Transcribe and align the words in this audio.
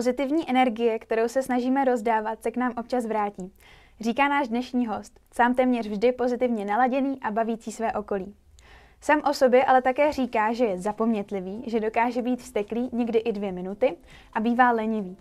Pozitivní 0.00 0.50
energie, 0.50 0.98
kterou 0.98 1.28
se 1.28 1.42
snažíme 1.42 1.84
rozdávat, 1.84 2.42
se 2.42 2.50
k 2.50 2.56
nám 2.56 2.72
občas 2.78 3.06
vrátí. 3.06 3.52
Říká 4.00 4.28
náš 4.28 4.48
dnešní 4.48 4.86
host, 4.86 5.20
sám 5.32 5.54
téměř 5.54 5.88
vždy 5.88 6.12
pozitivně 6.12 6.64
naladěný 6.64 7.20
a 7.22 7.30
bavící 7.30 7.72
své 7.72 7.92
okolí. 7.92 8.34
Sám 9.00 9.22
o 9.30 9.34
sobě 9.34 9.64
ale 9.64 9.82
také 9.82 10.12
říká, 10.12 10.52
že 10.52 10.64
je 10.64 10.78
zapomnětlivý, 10.78 11.64
že 11.66 11.80
dokáže 11.80 12.22
být 12.22 12.40
vsteklý 12.40 12.90
někdy 12.92 13.18
i 13.18 13.32
dvě 13.32 13.52
minuty 13.52 13.96
a 14.32 14.40
bývá 14.40 14.70
lenivý. 14.70 15.16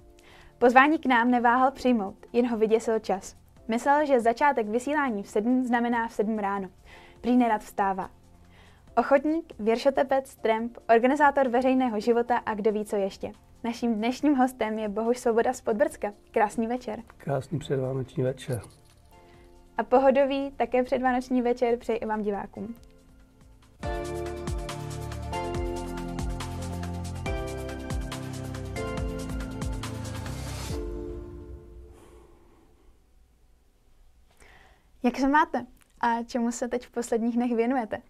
Pozvání 0.57 0.99
k 0.99 1.05
nám 1.05 1.31
neváhal 1.31 1.71
přijmout, 1.71 2.25
jen 2.33 2.47
ho 2.47 2.57
vyděsil 2.57 2.99
čas. 2.99 3.35
Myslel, 3.67 4.05
že 4.05 4.19
začátek 4.19 4.67
vysílání 4.67 5.23
v 5.23 5.29
sedm 5.29 5.63
znamená 5.63 6.07
v 6.07 6.13
sedm 6.13 6.39
ráno. 6.39 6.69
Prý 7.21 7.37
nerad 7.37 7.61
vstává. 7.61 8.09
Ochotník, 8.97 9.53
věršotepec, 9.59 10.35
tramp, 10.35 10.77
organizátor 10.89 11.47
veřejného 11.47 11.99
života 11.99 12.37
a 12.37 12.53
kdo 12.53 12.71
ví 12.71 12.85
co 12.85 12.95
ještě. 12.95 13.31
Naším 13.63 13.95
dnešním 13.95 14.35
hostem 14.35 14.79
je 14.79 14.89
Bohuš 14.89 15.17
Svoboda 15.17 15.53
z 15.53 15.61
Podbrzka. 15.61 16.13
Krásný 16.31 16.67
večer. 16.67 16.99
Krásný 17.17 17.59
předvánoční 17.59 18.23
večer. 18.23 18.61
A 19.77 19.83
pohodový 19.83 20.51
také 20.51 20.83
předvánoční 20.83 21.41
večer 21.41 21.77
přeji 21.77 21.99
i 21.99 22.05
vám 22.05 22.21
divákům. 22.21 22.75
Jak 35.03 35.17
se 35.17 35.27
máte 35.27 35.65
a 36.01 36.23
čemu 36.23 36.51
se 36.51 36.67
teď 36.67 36.85
v 36.87 36.91
posledních 36.91 37.35
dnech 37.35 37.55
věnujete? 37.55 38.01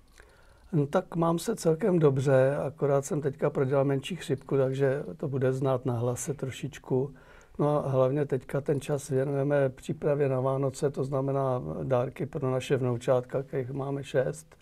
No 0.73 0.87
tak 0.87 1.15
mám 1.15 1.39
se 1.39 1.55
celkem 1.55 1.99
dobře, 1.99 2.57
akorát 2.67 3.05
jsem 3.05 3.21
teďka 3.21 3.49
prodělal 3.49 3.85
menší 3.85 4.15
chřipku, 4.15 4.57
takže 4.57 5.03
to 5.17 5.27
bude 5.27 5.53
znát 5.53 5.85
na 5.85 5.93
hlase 5.93 6.33
trošičku. 6.33 7.13
No 7.59 7.85
a 7.85 7.89
hlavně 7.89 8.25
teďka 8.25 8.61
ten 8.61 8.81
čas 8.81 9.09
věnujeme 9.09 9.69
přípravě 9.69 10.29
na 10.29 10.39
Vánoce, 10.39 10.89
to 10.89 11.03
znamená 11.03 11.61
dárky 11.83 12.25
pro 12.25 12.51
naše 12.51 12.77
vnoučátka, 12.77 13.43
kterých 13.43 13.71
máme 13.71 14.03
šest. 14.03 14.55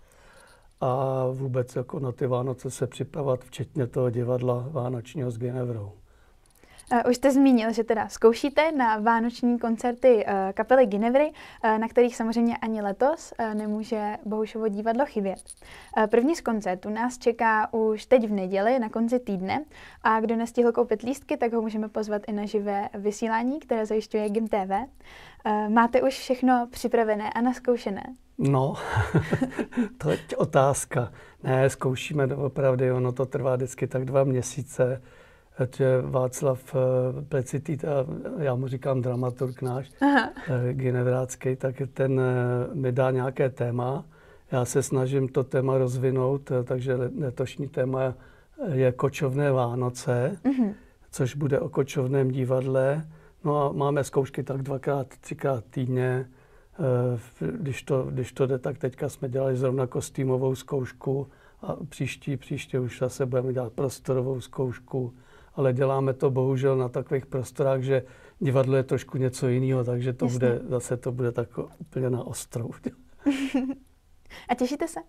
A 0.82 1.24
vůbec 1.32 1.76
jako 1.76 2.00
na 2.00 2.12
ty 2.12 2.28
Vánoce 2.28 2.72
se 2.72 2.88
připravovat, 2.88 3.44
včetně 3.44 3.88
toho 3.88 4.10
divadla 4.10 4.68
Vánočního 4.72 5.32
s 5.32 5.38
Ginevrou. 5.38 5.92
Uh, 6.92 7.10
už 7.10 7.16
jste 7.16 7.32
zmínil, 7.32 7.74
že 7.74 7.84
teda 7.84 8.08
zkoušíte 8.08 8.72
na 8.72 9.00
vánoční 9.00 9.60
koncerty 9.60 10.16
uh, 10.16 10.34
kapely 10.54 10.86
Ginevry, 10.86 11.32
uh, 11.32 11.78
na 11.78 11.88
kterých 11.88 12.16
samozřejmě 12.16 12.58
ani 12.58 12.82
letos 12.82 13.34
nemůže 13.54 14.18
Bohušovo 14.26 14.68
divadlo 14.68 15.06
chybět. 15.06 15.40
První 16.10 16.36
z 16.36 16.42
koncertů 16.42 16.90
nás 16.90 17.18
čeká 17.18 17.74
už 17.74 18.06
teď 18.06 18.28
v 18.28 18.32
neděli 18.32 18.80
na 18.80 18.90
konci 18.90 19.20
týdne 19.20 19.64
a 20.04 20.20
kdo 20.20 20.36
nestihl 20.36 20.72
koupit 20.72 21.02
lístky, 21.02 21.38
tak 21.38 21.54
ho 21.54 21.62
můžeme 21.62 21.90
pozvat 21.90 22.22
i 22.28 22.32
na 22.32 22.46
živé 22.46 22.90
vysílání, 22.94 23.60
které 23.60 23.86
zajišťuje 23.86 24.30
GIM 24.30 24.48
TV. 24.48 24.72
Máte 25.70 26.02
už 26.02 26.14
všechno 26.14 26.68
připravené 26.72 27.34
a 27.34 27.42
naskoušené? 27.42 28.04
No, 28.38 28.74
to 29.98 30.10
je 30.10 30.18
otázka. 30.38 31.12
Ne, 31.44 31.70
zkoušíme 31.70 32.36
opravdu, 32.36 32.96
ono 32.96 33.12
to 33.12 33.26
trvá 33.26 33.56
vždycky 33.56 33.88
tak 33.88 34.06
dva 34.06 34.24
měsíce 34.24 35.02
že 35.76 36.02
Václav 36.02 36.76
eh, 36.76 37.22
Plecitý, 37.22 37.78
já 38.38 38.56
mu 38.56 38.68
říkám 38.68 39.02
dramaturg 39.02 39.62
náš, 39.62 39.92
Aha. 40.02 40.30
Eh, 40.50 40.73
Ginevrácký, 40.73 41.56
tak 41.56 41.76
ten 41.94 42.20
eh, 42.20 42.76
mi 42.76 42.92
dá 42.92 43.12
nějaké 43.12 43.50
téma. 43.50 44.06
Já 44.52 44.66
se 44.66 44.84
snažím 44.84 45.28
to 45.28 45.44
téma 45.44 45.78
rozvinout, 45.78 46.52
takže 46.64 46.96
letošní 47.20 47.67
téma 47.67 48.14
je 48.72 48.92
Kočovné 48.92 49.52
Vánoce, 49.52 50.38
mm-hmm. 50.44 50.73
což 51.12 51.36
bude 51.36 51.60
o 51.60 51.70
Kočovném 51.70 52.32
divadle. 52.32 53.06
No 53.44 53.64
a 53.64 53.72
máme 53.72 54.04
zkoušky 54.04 54.44
tak 54.44 54.62
dvakrát, 54.62 55.08
třikrát 55.08 55.64
týdně. 55.70 56.30
Když 57.52 57.84
to, 57.84 58.04
když 58.04 58.34
to 58.34 58.46
jde, 58.46 58.60
tak 58.60 58.78
teďka 58.78 59.10
jsme 59.10 59.30
dělali 59.30 59.56
zrovna 59.56 59.88
kostýmovou 59.88 60.56
zkoušku 60.56 61.28
a 61.62 61.76
příští, 61.90 62.38
příště 62.38 62.80
už 62.80 63.00
zase 63.00 63.26
budeme 63.26 63.54
dělat 63.54 63.73
prostorovou 63.73 64.42
zkoušku 64.42 65.14
ale 65.58 65.73
děláme 65.73 66.14
to 66.14 66.32
bohužel 66.32 66.78
na 66.78 66.90
takových 66.90 67.26
prostorách, 67.26 67.82
že 67.82 68.04
divadlo 68.40 68.76
je 68.76 68.84
trošku 68.84 69.18
něco 69.18 69.48
jiného, 69.48 69.84
takže 69.84 70.14
to 70.14 70.26
Jasně. 70.26 70.40
bude, 70.40 70.62
zase 70.70 70.98
to 70.98 71.12
bude 71.12 71.32
tak 71.32 71.50
úplně 71.80 72.10
na 72.10 72.23
ostrou. 72.23 72.72
A 74.50 74.56
těšíte 74.56 74.88
se? 74.88 75.00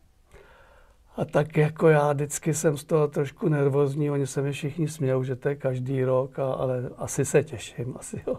A 1.16 1.25
tak 1.25 1.56
jako 1.56 1.88
já 1.88 2.12
vždycky 2.12 2.54
jsem 2.54 2.76
z 2.76 2.84
toho 2.84 3.08
trošku 3.08 3.48
nervózní, 3.48 4.10
oni 4.10 4.26
se 4.26 4.42
mi 4.42 4.53
všichni 4.53 4.88
smějou, 4.88 5.25
že 5.25 5.37
to 5.37 5.48
je 5.48 5.54
každý 5.54 6.04
rok, 6.04 6.38
a, 6.38 6.53
ale 6.53 6.91
asi 6.97 7.25
se 7.25 7.44
těším, 7.44 7.94
asi 7.98 8.22
jo. 8.26 8.38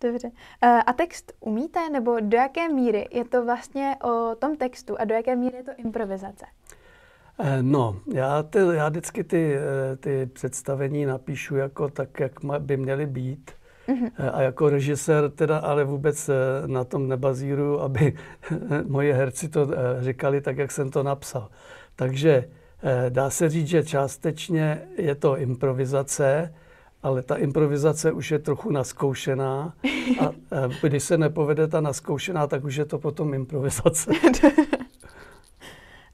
Dobře. 0.00 0.30
Eh, 0.62 0.68
a 0.86 0.92
text 0.92 1.32
umíte, 1.40 1.90
nebo 1.90 2.20
do 2.20 2.36
jaké 2.36 2.68
míry 2.68 3.08
je 3.10 3.24
to 3.24 3.44
vlastně 3.44 3.96
o 4.02 4.34
tom 4.34 4.56
textu 4.56 5.00
a 5.00 5.04
do 5.04 5.14
jaké 5.14 5.36
míry 5.36 5.56
je 5.56 5.62
to 5.62 5.70
improvizace? 5.76 6.46
Eh, 7.38 7.62
no, 7.62 7.96
já, 8.14 8.42
ty, 8.42 8.58
já 8.72 8.88
vždycky 8.88 9.24
ty, 9.24 9.54
eh, 9.54 9.96
ty 9.96 10.26
představení 10.26 11.06
napíšu 11.06 11.56
jako 11.56 11.88
tak, 11.88 12.20
jak 12.20 12.32
by 12.58 12.76
měly 12.76 13.06
být. 13.06 13.50
Mm-hmm. 13.88 14.30
A 14.32 14.42
jako 14.42 14.68
režisér 14.68 15.30
teda 15.30 15.58
ale 15.58 15.84
vůbec 15.84 16.30
na 16.66 16.84
tom 16.84 17.08
nebazíru, 17.08 17.80
aby 17.80 18.14
moje 18.86 19.14
herci 19.14 19.48
to 19.48 19.68
říkali 20.00 20.40
tak, 20.40 20.58
jak 20.58 20.72
jsem 20.72 20.90
to 20.90 21.02
napsal. 21.02 21.48
Takže 21.96 22.48
dá 23.08 23.30
se 23.30 23.48
říct, 23.48 23.66
že 23.66 23.84
částečně 23.84 24.82
je 24.96 25.14
to 25.14 25.36
improvizace, 25.36 26.54
ale 27.02 27.22
ta 27.22 27.36
improvizace 27.36 28.12
už 28.12 28.30
je 28.30 28.38
trochu 28.38 28.70
naskoušená 28.70 29.74
a 30.20 30.32
když 30.82 31.02
se 31.02 31.18
nepovede 31.18 31.68
ta 31.68 31.80
naskoušená, 31.80 32.46
tak 32.46 32.64
už 32.64 32.76
je 32.76 32.84
to 32.84 32.98
potom 32.98 33.34
improvizace. 33.34 34.10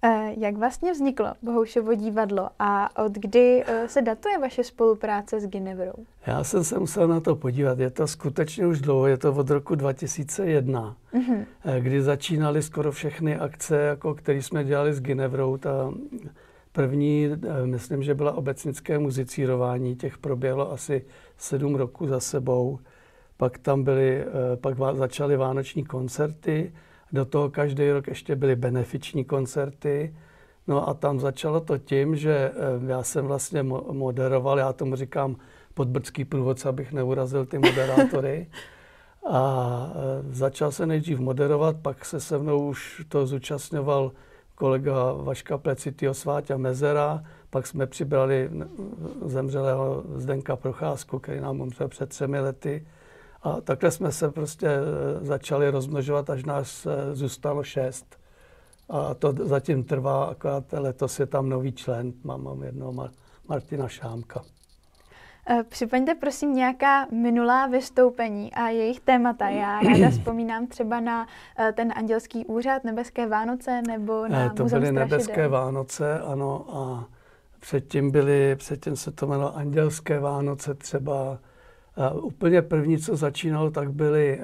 Eh, 0.04 0.34
jak 0.38 0.56
vlastně 0.56 0.92
vzniklo 0.92 1.26
Bohoušovo 1.42 1.94
divadlo 1.94 2.48
a 2.58 3.04
od 3.04 3.12
kdy 3.12 3.64
eh, 3.66 3.88
se 3.88 4.02
datuje 4.02 4.38
vaše 4.38 4.64
spolupráce 4.64 5.40
s 5.40 5.46
Ginevrou? 5.46 5.92
Já 6.26 6.44
jsem 6.44 6.64
se 6.64 6.78
musel 6.78 7.08
na 7.08 7.20
to 7.20 7.36
podívat. 7.36 7.78
Je 7.78 7.90
to 7.90 8.06
skutečně 8.06 8.66
už 8.66 8.80
dlouho, 8.80 9.06
je 9.06 9.16
to 9.16 9.32
od 9.32 9.50
roku 9.50 9.74
2001, 9.74 10.96
mm-hmm. 11.14 11.44
kdy 11.80 12.02
začínaly 12.02 12.62
skoro 12.62 12.92
všechny 12.92 13.36
akce, 13.36 13.76
jako 13.76 14.14
které 14.14 14.42
jsme 14.42 14.64
dělali 14.64 14.94
s 14.94 15.00
Ginevrou. 15.00 15.56
Ta 15.56 15.92
první, 16.72 17.28
myslím, 17.64 18.02
že 18.02 18.14
byla 18.14 18.32
obecnické 18.32 18.98
muzicírování, 18.98 19.96
těch 19.96 20.18
proběhlo 20.18 20.72
asi 20.72 21.04
sedm 21.38 21.74
roků 21.74 22.06
za 22.06 22.20
sebou. 22.20 22.78
Pak 23.36 23.58
tam 23.58 23.84
byly, 23.84 24.24
pak 24.60 24.76
začaly 24.96 25.36
vánoční 25.36 25.84
koncerty, 25.84 26.72
do 27.12 27.24
toho 27.24 27.50
každý 27.50 27.90
rok 27.90 28.06
ještě 28.06 28.36
byly 28.36 28.56
benefiční 28.56 29.24
koncerty. 29.24 30.14
No 30.66 30.88
a 30.88 30.94
tam 30.94 31.20
začalo 31.20 31.60
to 31.60 31.78
tím, 31.78 32.16
že 32.16 32.34
eh, 32.34 32.52
já 32.86 33.02
jsem 33.02 33.26
vlastně 33.26 33.62
moderoval, 33.92 34.58
já 34.58 34.72
tomu 34.72 34.96
říkám 34.96 35.36
podbrdský 35.74 36.24
průvodce, 36.24 36.68
abych 36.68 36.92
neurazil 36.92 37.46
ty 37.46 37.58
moderátory. 37.58 38.46
A 39.30 39.92
eh, 39.94 40.34
začal 40.34 40.72
se 40.72 40.86
nejdřív 40.86 41.18
moderovat, 41.18 41.76
pak 41.82 42.04
se 42.04 42.20
se 42.20 42.38
mnou 42.38 42.68
už 42.68 43.04
to 43.08 43.26
zúčastňoval 43.26 44.12
kolega 44.54 45.12
Vaška 45.12 45.58
Plecitýho 45.58 46.14
Sváťa 46.14 46.56
Mezera, 46.56 47.24
pak 47.50 47.66
jsme 47.66 47.86
přibrali 47.86 48.50
zemřelého 49.24 50.04
Zdenka 50.14 50.56
Procházku, 50.56 51.18
který 51.18 51.40
nám 51.40 51.60
umřel 51.60 51.88
před 51.88 52.08
třemi 52.08 52.40
lety. 52.40 52.86
A 53.42 53.60
takhle 53.60 53.90
jsme 53.90 54.12
se 54.12 54.30
prostě 54.30 54.66
eh, 54.68 55.24
začali 55.24 55.70
rozmnožovat, 55.70 56.30
až 56.30 56.44
nás 56.44 56.86
eh, 56.86 57.14
zůstalo 57.14 57.62
šest. 57.62 58.16
A 58.88 59.14
to 59.14 59.32
zatím 59.32 59.84
trvá, 59.84 60.24
akorát 60.24 60.64
letos 60.72 61.20
je 61.20 61.26
tam 61.26 61.48
nový 61.48 61.72
člen, 61.72 62.12
mám, 62.24 62.42
mám 62.42 62.62
jednoho 62.62 63.10
Martina 63.48 63.88
Šámka. 63.88 64.42
Eh, 65.48 65.64
připomeňte 65.68 66.14
prosím 66.14 66.54
nějaká 66.54 67.06
minulá 67.12 67.66
vystoupení 67.66 68.52
a 68.52 68.68
jejich 68.68 69.00
témata. 69.00 69.48
Já 69.48 69.80
ráda 69.80 70.10
vzpomínám 70.10 70.66
třeba 70.66 71.00
na 71.00 71.26
ten 71.74 71.92
andělský 71.96 72.46
úřad, 72.46 72.84
Nebeské 72.84 73.26
Vánoce 73.26 73.82
nebo 73.86 74.28
na 74.28 74.48
To 74.48 74.54
byly 74.54 74.68
Strašidel. 74.68 74.92
Nebeské 74.92 75.48
Vánoce, 75.48 76.20
ano. 76.20 76.66
A 76.76 77.08
předtím 77.60 78.10
byly, 78.10 78.56
předtím 78.56 78.96
se 78.96 79.12
to 79.12 79.26
jmenovalo 79.26 79.56
Andělské 79.56 80.20
Vánoce 80.20 80.74
třeba 80.74 81.38
a 81.96 82.10
úplně 82.10 82.62
první, 82.62 82.98
co 82.98 83.16
začínalo, 83.16 83.70
tak 83.70 83.92
byly 83.92 84.38
eh, 84.38 84.42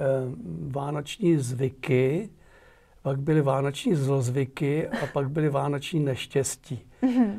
vánoční 0.71 1.37
zvyky, 1.37 2.31
pak 3.03 3.21
byly 3.21 3.43
vánoční 3.43 3.95
zlozvyky 3.95 4.89
a 4.89 5.07
pak 5.13 5.31
byly 5.31 5.49
vánoční 5.49 6.01
neštěstí. 6.01 6.89
Mm-hmm. 7.03 7.33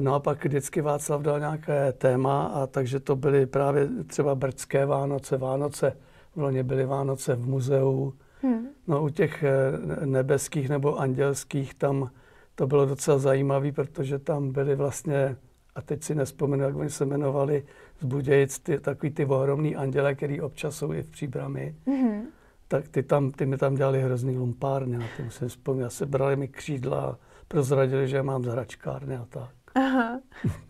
No 0.00 0.14
a 0.14 0.20
pak 0.20 0.44
vždycky 0.44 0.80
Václav 0.80 1.22
dal 1.22 1.40
nějaké 1.40 1.92
téma, 1.92 2.44
a 2.46 2.66
takže 2.66 3.00
to 3.00 3.16
byly 3.16 3.46
právě 3.46 3.88
třeba 4.06 4.34
brdské 4.34 4.86
Vánoce, 4.86 5.36
Vánoce, 5.36 5.96
v 6.36 6.40
loni 6.40 6.62
byly 6.62 6.86
Vánoce 6.86 7.34
v 7.34 7.48
muzeu. 7.48 8.14
Mm. 8.42 8.66
No 8.86 9.02
u 9.02 9.08
těch 9.08 9.42
eh, 9.42 10.06
nebeských 10.06 10.68
nebo 10.68 10.98
andělských 10.98 11.74
tam 11.74 12.10
to 12.54 12.66
bylo 12.66 12.86
docela 12.86 13.18
zajímavé, 13.18 13.72
protože 13.72 14.18
tam 14.18 14.52
byly 14.52 14.76
vlastně 14.76 15.36
a 15.74 15.82
teď 15.82 16.02
si 16.02 16.14
nespomenu, 16.14 16.64
jak 16.64 16.76
oni 16.76 16.90
se 16.90 17.04
jmenovali, 17.04 17.64
z 18.00 18.04
Budějic, 18.04 18.58
ty, 18.58 18.80
takový 18.80 19.12
ty 19.12 19.26
ohromný 19.26 19.76
anděle, 19.76 20.14
který 20.14 20.40
občas 20.40 20.76
jsou 20.76 20.92
i 20.92 21.02
v 21.02 21.10
příbrami. 21.10 21.74
Mm-hmm. 21.86 22.22
Tak 22.68 22.88
ty, 22.88 23.02
tam, 23.02 23.30
ty 23.30 23.46
mi 23.46 23.56
tam 23.56 23.74
dělali 23.74 24.02
hrozný 24.02 24.38
lumpárny, 24.38 24.96
a 24.96 25.08
ty 25.16 25.22
musím 25.22 25.48
vzpomínat. 25.48 25.92
Se 25.92 26.06
brali 26.06 26.36
mi 26.36 26.48
křídla 26.48 27.18
prozradili, 27.48 28.08
že 28.08 28.22
mám 28.22 28.44
zhračkárny 28.44 29.16
a 29.16 29.24
tak. 29.24 29.54
Aha. 29.74 30.20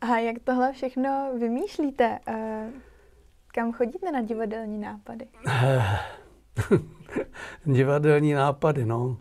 A 0.00 0.18
jak 0.18 0.36
tohle 0.44 0.72
všechno 0.72 1.30
vymýšlíte? 1.40 2.18
Kam 3.54 3.72
chodíte 3.72 4.12
na 4.12 4.22
divadelní 4.22 4.78
nápady? 4.78 5.26
divadelní 7.64 8.32
nápady, 8.32 8.84
no. 8.86 9.16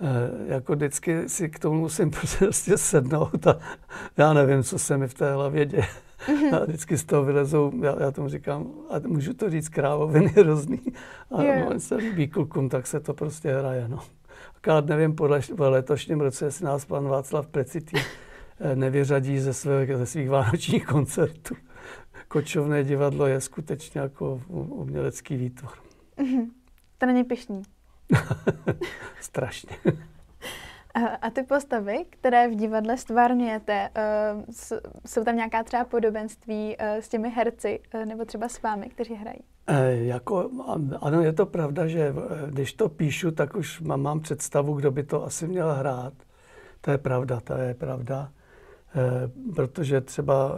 E, 0.00 0.52
jako 0.52 0.72
vždycky 0.72 1.28
si 1.28 1.48
k 1.48 1.58
tomu 1.58 1.80
musím 1.80 2.10
prostě 2.38 2.78
sednout 2.78 3.46
a 3.46 3.58
já 4.16 4.32
nevím, 4.32 4.62
co 4.62 4.78
se 4.78 4.98
mi 4.98 5.08
v 5.08 5.14
té 5.14 5.32
hlavě 5.32 5.66
děje. 5.66 5.86
Mm-hmm. 6.26 6.56
A 6.56 6.64
vždycky 6.64 6.98
z 6.98 7.04
toho 7.04 7.24
vylezou, 7.24 7.72
já, 7.82 8.02
já 8.02 8.10
tomu 8.10 8.28
říkám, 8.28 8.66
a 8.90 8.94
můžu 9.06 9.34
to 9.34 9.50
říct, 9.50 9.68
krávoviny 9.68 10.26
hrozný. 10.36 10.80
A 11.30 11.42
yeah. 11.42 11.72
no, 11.72 11.80
se 11.80 11.94
líbí 11.94 12.28
klukům, 12.28 12.68
tak 12.68 12.86
se 12.86 13.00
to 13.00 13.14
prostě 13.14 13.54
hraje, 13.54 13.88
no. 13.88 13.98
Akorát 14.56 14.86
nevím, 14.86 15.14
podle, 15.14 15.40
po 15.56 15.70
letošním 15.70 16.20
roce, 16.20 16.44
jestli 16.44 16.64
nás 16.64 16.84
pan 16.84 17.08
Václav 17.08 17.46
Precitý 17.46 17.96
e, 18.60 18.76
nevyřadí 18.76 19.38
ze, 19.38 19.54
své, 19.54 19.86
ze 19.96 20.06
svých 20.06 20.30
vánočních 20.30 20.86
koncertů. 20.86 21.54
Kočovné 22.28 22.84
divadlo 22.84 23.26
je 23.26 23.40
skutečně 23.40 24.00
jako 24.00 24.42
umělecký 24.48 25.36
výtvor. 25.36 25.72
Mm-hmm. 26.18 26.46
To 26.98 27.06
není 27.06 27.24
pišný. 27.24 27.62
Strašně. 29.20 29.76
A 30.94 31.30
ty 31.30 31.42
postavy, 31.42 32.04
které 32.10 32.48
v 32.48 32.54
divadle 32.54 32.96
stvárňujete, 32.96 33.88
uh, 34.36 34.42
jsou 35.06 35.24
tam 35.24 35.36
nějaká 35.36 35.62
třeba 35.62 35.84
podobenství 35.84 36.76
uh, 36.76 36.86
s 36.86 37.08
těmi 37.08 37.30
herci 37.30 37.80
uh, 37.94 38.04
nebo 38.04 38.24
třeba 38.24 38.48
s 38.48 38.62
vámi, 38.62 38.86
kteří 38.86 39.14
hrají? 39.14 39.38
E, 39.66 39.96
jako, 40.04 40.50
ano, 41.00 41.22
je 41.22 41.32
to 41.32 41.46
pravda, 41.46 41.86
že 41.86 42.14
když 42.50 42.72
to 42.72 42.88
píšu, 42.88 43.30
tak 43.30 43.56
už 43.56 43.80
mám, 43.80 44.02
mám 44.02 44.20
představu, 44.20 44.74
kdo 44.74 44.90
by 44.90 45.02
to 45.02 45.24
asi 45.24 45.48
měl 45.48 45.74
hrát. 45.74 46.12
To 46.80 46.90
je 46.90 46.98
pravda, 46.98 47.40
to 47.40 47.54
je 47.54 47.74
pravda. 47.74 48.28
E, 48.94 49.52
protože 49.54 50.00
třeba 50.00 50.56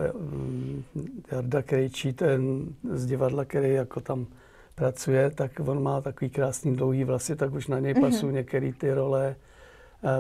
Jarda 1.32 1.62
Krejčí, 1.62 2.12
ten 2.12 2.66
z 2.92 3.06
divadla, 3.06 3.44
který 3.44 3.72
jako 3.72 4.00
tam 4.00 4.26
pracuje, 4.75 5.31
tak 5.31 5.60
on 5.66 5.82
má 5.82 6.00
takový 6.00 6.31
krásný 6.31 6.76
dlouhý 6.76 7.04
vlasy, 7.04 7.36
tak 7.36 7.52
už 7.52 7.66
na 7.66 7.78
něj 7.78 7.94
pasují 7.94 8.32
mm-hmm. 8.32 8.34
některé 8.34 8.72
ty 8.72 8.94
role. 8.94 9.36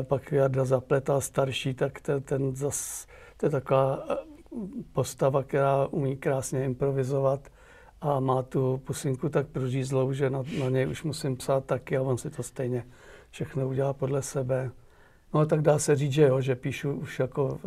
Pak 0.02 0.32
Jarda 0.32 0.64
Zapleta, 0.64 1.20
starší, 1.20 1.74
tak 1.74 2.00
ten, 2.00 2.22
ten 2.22 2.56
zas, 2.56 3.06
to 3.36 3.46
je 3.46 3.50
taková 3.50 4.06
e, 4.10 4.16
postava, 4.92 5.42
která 5.42 5.86
umí 5.86 6.16
krásně 6.16 6.64
improvizovat 6.64 7.48
a 8.00 8.20
má 8.20 8.42
tu 8.42 8.78
pusinku 8.78 9.28
tak 9.28 9.46
prořízlou, 9.46 10.12
že 10.12 10.30
na, 10.30 10.42
na 10.60 10.68
něj 10.68 10.88
už 10.88 11.02
musím 11.02 11.36
psát 11.36 11.64
taky 11.64 11.96
a 11.96 12.02
on 12.02 12.18
si 12.18 12.30
to 12.30 12.42
stejně 12.42 12.84
všechno 13.30 13.68
udělá 13.68 13.92
podle 13.92 14.22
sebe. 14.22 14.70
No 15.34 15.46
tak 15.46 15.62
dá 15.62 15.78
se 15.78 15.96
říct, 15.96 16.12
že 16.12 16.22
jo, 16.22 16.40
že 16.40 16.54
píšu 16.54 16.92
už 16.92 17.18
jako 17.18 17.60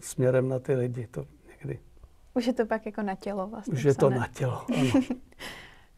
směrem 0.00 0.48
na 0.48 0.58
ty 0.58 0.74
lidi, 0.74 1.06
to 1.06 1.24
někdy. 1.48 1.78
Už 2.34 2.46
je 2.46 2.52
to 2.52 2.66
pak 2.66 2.86
jako 2.86 3.02
na 3.02 3.14
tělo 3.14 3.46
vlastně. 3.46 3.72
Už 3.72 3.82
je 3.82 3.94
to 3.94 4.10
na 4.10 4.26
tělo, 4.26 4.62
ano. 4.80 5.02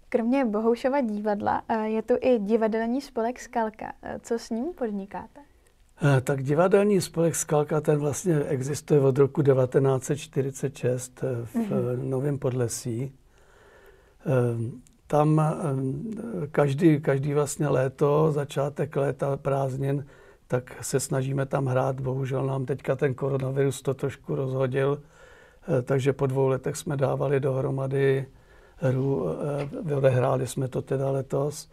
Kromě 0.09 0.45
Bohoušova 0.45 1.01
divadla 1.01 1.63
eh, 1.69 1.89
je 1.89 2.03
tu 2.03 2.15
i 2.21 2.39
divadelní 2.39 3.01
spolek 3.01 3.41
Skalka. 3.41 3.93
Eh, 4.03 4.19
co 4.23 4.39
s 4.39 4.51
ním 4.51 4.73
podnikáte? 4.75 5.41
Eh, 6.03 6.21
tak 6.21 6.43
divadelní 6.43 7.01
spolek 7.01 7.35
Skalka, 7.35 7.81
ten 7.81 7.99
vlastně 7.99 8.45
existuje 8.45 9.01
od 9.01 9.19
roku 9.19 9.43
1946 9.43 11.23
v 11.45 11.55
mm-hmm. 11.55 12.03
Novém 12.03 12.39
Podlesí. 12.39 13.13
Tam 15.07 15.57
každý, 16.51 17.01
každý 17.01 17.35
vlastně 17.35 17.69
léto, 17.69 18.33
začátek 18.33 18.97
léta 18.97 19.37
prázdnin, 19.37 20.07
tak 20.49 20.85
se 20.85 21.01
snažíme 21.01 21.47
tam 21.47 21.67
hrát. 21.67 22.01
Bohužel 22.01 22.47
nám 22.47 22.67
teďka 22.67 22.97
ten 22.97 23.15
koronavirus 23.15 23.83
to 23.83 23.95
trošku 23.95 24.35
rozhodil, 24.35 25.03
takže 25.83 26.13
po 26.13 26.27
dvou 26.27 26.49
letech 26.49 26.77
jsme 26.77 26.97
dávali 26.97 27.41
dohromady 27.41 28.27
hru, 28.77 29.29
eh, 29.89 29.95
odehráli 29.95 30.47
jsme 30.47 30.69
to 30.69 30.83
teda 30.83 31.11
letos, 31.11 31.69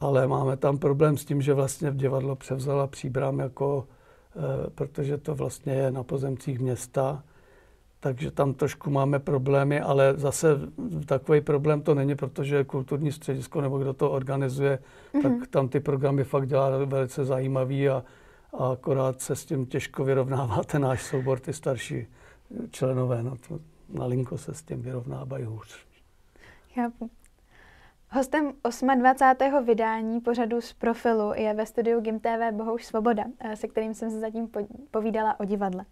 ale 0.00 0.26
máme 0.26 0.56
tam 0.56 0.78
problém 0.78 1.16
s 1.16 1.24
tím, 1.24 1.42
že 1.42 1.54
vlastně 1.54 1.90
v 1.90 1.96
divadlo 1.96 2.36
převzala 2.36 2.86
příbram 2.86 3.38
jako, 3.38 3.86
eh, 4.36 4.70
protože 4.70 5.18
to 5.18 5.34
vlastně 5.34 5.72
je 5.72 5.90
na 5.90 6.02
pozemcích 6.02 6.58
města, 6.58 7.22
takže 8.00 8.30
tam 8.30 8.54
trošku 8.54 8.90
máme 8.90 9.18
problémy, 9.18 9.80
ale 9.80 10.14
zase 10.16 10.48
takový 11.06 11.40
problém 11.40 11.82
to 11.82 11.94
není, 11.94 12.14
protože 12.14 12.64
kulturní 12.64 13.12
středisko 13.12 13.60
nebo 13.60 13.78
kdo 13.78 13.92
to 13.92 14.10
organizuje, 14.10 14.78
mm-hmm. 14.78 15.22
tak 15.22 15.32
mhm. 15.32 15.44
tam 15.50 15.68
ty 15.68 15.80
programy 15.80 16.24
fakt 16.24 16.48
dělá 16.48 16.84
velice 16.84 17.24
zajímavý 17.24 17.88
a, 17.88 18.04
a 18.58 18.72
akorát 18.72 19.20
se 19.20 19.36
s 19.36 19.44
tím 19.44 19.66
těžko 19.66 20.04
vyrovnává 20.04 20.64
ten 20.64 20.82
náš 20.82 21.02
soubor, 21.02 21.40
ty 21.40 21.52
starší 21.52 22.06
členové. 22.70 23.22
No 23.22 23.36
to, 23.48 23.60
na 23.88 24.06
linko 24.06 24.38
se 24.38 24.54
s 24.54 24.62
tím 24.62 24.82
vyrovnávají 24.82 25.44
hůř. 25.44 25.86
Chápu. 26.74 27.10
Hostem 28.14 28.52
28. 28.96 29.64
vydání 29.64 30.20
pořadu 30.20 30.60
z 30.60 30.72
profilu 30.72 31.32
je 31.36 31.54
ve 31.54 31.66
studiu 31.66 32.00
GimTV 32.00 32.52
Bohouš 32.52 32.84
Svoboda, 32.84 33.24
eh, 33.40 33.56
se 33.56 33.68
kterým 33.68 33.94
jsem 33.94 34.10
se 34.10 34.20
zatím 34.20 34.48
povídala 34.90 35.40
o 35.40 35.44
divadle. 35.44 35.84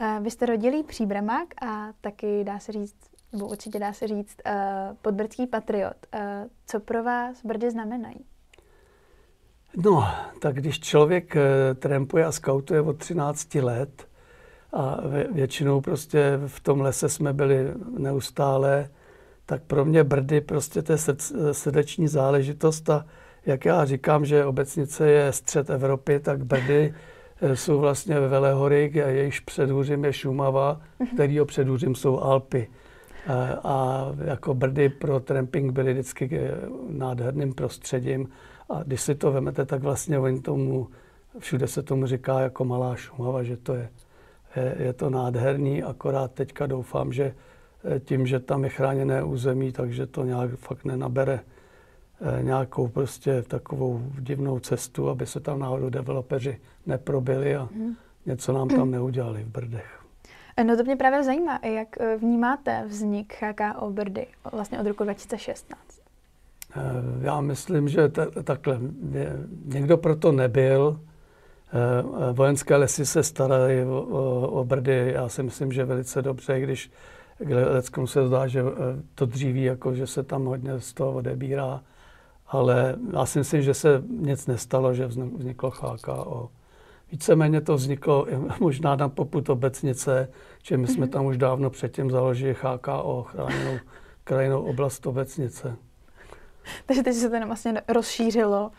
Eh, 0.00 0.18
vy 0.22 0.30
jste 0.30 0.46
rodilý 0.46 0.82
příbramák 0.82 1.48
a 1.62 1.92
taky 2.00 2.44
dá 2.44 2.58
se 2.58 2.72
říct, 2.72 2.96
nebo 3.32 3.48
určitě 3.48 3.78
dá 3.78 3.92
se 3.92 4.06
říct, 4.06 4.36
eh, 4.46 4.96
podbrdský 5.02 5.46
patriot. 5.46 6.06
Co 6.66 6.80
pro 6.80 7.04
vás 7.04 7.44
Brdy 7.44 7.70
znamenají? 7.70 8.24
No, 9.84 10.04
tak 10.40 10.54
když 10.54 10.80
člověk 10.80 11.36
trampuje 11.74 12.24
a 12.24 12.32
skautuje 12.32 12.80
od 12.80 12.98
13 12.98 13.62
let 13.62 14.08
a 14.72 14.96
většinou 15.32 15.80
prostě 15.80 16.40
v 16.46 16.60
tom 16.60 16.80
lese 16.80 17.08
jsme 17.08 17.32
byli 17.32 17.74
neustále, 17.98 18.88
tak 19.48 19.62
pro 19.62 19.84
mě 19.84 20.04
Brdy 20.04 20.40
prostě 20.40 20.82
to 20.82 20.92
je 20.92 20.98
srdeční 21.52 22.08
záležitost 22.08 22.90
a 22.90 23.06
jak 23.46 23.64
já 23.64 23.84
říkám, 23.84 24.24
že 24.24 24.44
obecnice 24.44 25.10
je 25.10 25.32
střed 25.32 25.70
Evropy, 25.70 26.20
tak 26.20 26.44
Brdy 26.44 26.94
eh, 27.40 27.56
jsou 27.56 27.78
vlastně 27.78 28.20
Velehory, 28.20 28.92
jejíž 28.94 29.40
předhůřím 29.40 30.04
je 30.04 30.12
Šumava, 30.12 30.80
mhm. 30.98 31.08
kterýho 31.08 31.44
předhůřím 31.44 31.94
jsou 31.94 32.18
Alpy. 32.20 32.68
Eh, 33.26 33.56
a 33.64 34.06
jako 34.24 34.54
Brdy 34.54 34.88
pro 34.88 35.20
tramping 35.20 35.72
byly 35.72 35.92
vždycky 35.92 36.30
eh, 36.32 36.52
nádherným 36.88 37.54
prostředím. 37.54 38.28
A 38.70 38.82
když 38.82 39.00
si 39.00 39.14
to 39.14 39.32
vemete, 39.32 39.66
tak 39.66 39.82
vlastně 39.82 40.18
oni 40.18 40.40
tomu, 40.40 40.88
všude 41.38 41.66
se 41.66 41.82
tomu 41.82 42.06
říká 42.06 42.40
jako 42.40 42.64
malá 42.64 42.96
Šumava, 42.96 43.42
že 43.42 43.56
to 43.56 43.74
je, 43.74 43.88
je, 44.56 44.76
je 44.78 44.92
to 44.92 45.10
nádherný, 45.10 45.82
akorát 45.82 46.32
teďka 46.32 46.66
doufám, 46.66 47.12
že 47.12 47.34
tím, 48.04 48.26
že 48.26 48.40
tam 48.40 48.64
je 48.64 48.70
chráněné 48.70 49.24
území, 49.24 49.72
takže 49.72 50.06
to 50.06 50.24
nějak 50.24 50.50
fakt 50.56 50.84
nenabere 50.84 51.40
eh, 52.20 52.42
nějakou 52.42 52.88
prostě 52.88 53.42
takovou 53.42 54.02
divnou 54.18 54.58
cestu, 54.58 55.08
aby 55.08 55.26
se 55.26 55.40
tam 55.40 55.58
náhodou 55.58 55.90
developeři 55.90 56.60
neprobili 56.86 57.56
a 57.56 57.68
hmm. 57.74 57.96
něco 58.26 58.52
nám 58.52 58.68
tam 58.68 58.90
neudělali 58.90 59.42
v 59.42 59.48
Brdech. 59.48 60.00
Eh, 60.56 60.64
no 60.64 60.76
to 60.76 60.84
mě 60.84 60.96
právě 60.96 61.24
zajímá, 61.24 61.60
jak 61.64 61.88
vnímáte 62.18 62.84
vznik 62.86 63.34
HKO 63.40 63.90
Brdy 63.90 64.26
vlastně 64.52 64.80
od 64.80 64.86
roku 64.86 65.04
2016? 65.04 65.78
Já 67.20 67.40
myslím, 67.40 67.88
že 67.88 68.08
t- 68.08 68.42
takhle, 68.44 68.80
někdo 69.64 69.96
proto 69.96 70.32
nebyl. 70.32 71.00
Vojenské 72.32 72.76
lesy 72.76 73.06
se 73.06 73.22
starají 73.22 73.84
o, 73.84 74.00
o, 74.00 74.48
o 74.48 74.64
Brdy, 74.64 75.12
já 75.14 75.28
si 75.28 75.42
myslím, 75.42 75.72
že 75.72 75.84
velice 75.84 76.22
dobře, 76.22 76.60
když 76.60 76.90
Leckom 77.46 78.06
se 78.06 78.26
zdá, 78.26 78.46
že 78.46 78.60
eh, 78.60 78.64
to 79.14 79.26
dříví, 79.26 79.62
jako 79.62 79.94
že 79.94 80.06
se 80.06 80.22
tam 80.22 80.44
hodně 80.44 80.80
z 80.80 80.92
toho 80.92 81.12
odebírá, 81.12 81.82
ale 82.46 82.96
já 83.12 83.26
si 83.26 83.38
myslím, 83.38 83.62
že 83.62 83.74
se 83.74 84.02
nic 84.08 84.46
nestalo, 84.46 84.94
že 84.94 85.06
vzniklo 85.06 85.70
HKO. 85.70 86.50
Víceméně 87.12 87.60
to 87.60 87.74
vzniklo 87.74 88.26
možná 88.60 88.96
na 88.96 89.08
poput 89.08 89.48
obecnice, 89.48 90.28
že 90.62 90.76
my 90.76 90.86
jsme 90.86 91.06
mhm. 91.06 91.12
tam 91.12 91.26
už 91.26 91.36
dávno 91.36 91.70
předtím 91.70 92.10
založili 92.10 92.56
HKO, 92.60 93.26
chráněnou 93.28 93.78
krajinou 94.24 94.62
oblast 94.62 95.06
obecnice. 95.06 95.76
Takže 96.86 97.02
teď 97.02 97.14
se 97.14 97.30
to 97.30 97.46
vlastně 97.46 97.82
rozšířilo 97.88 98.70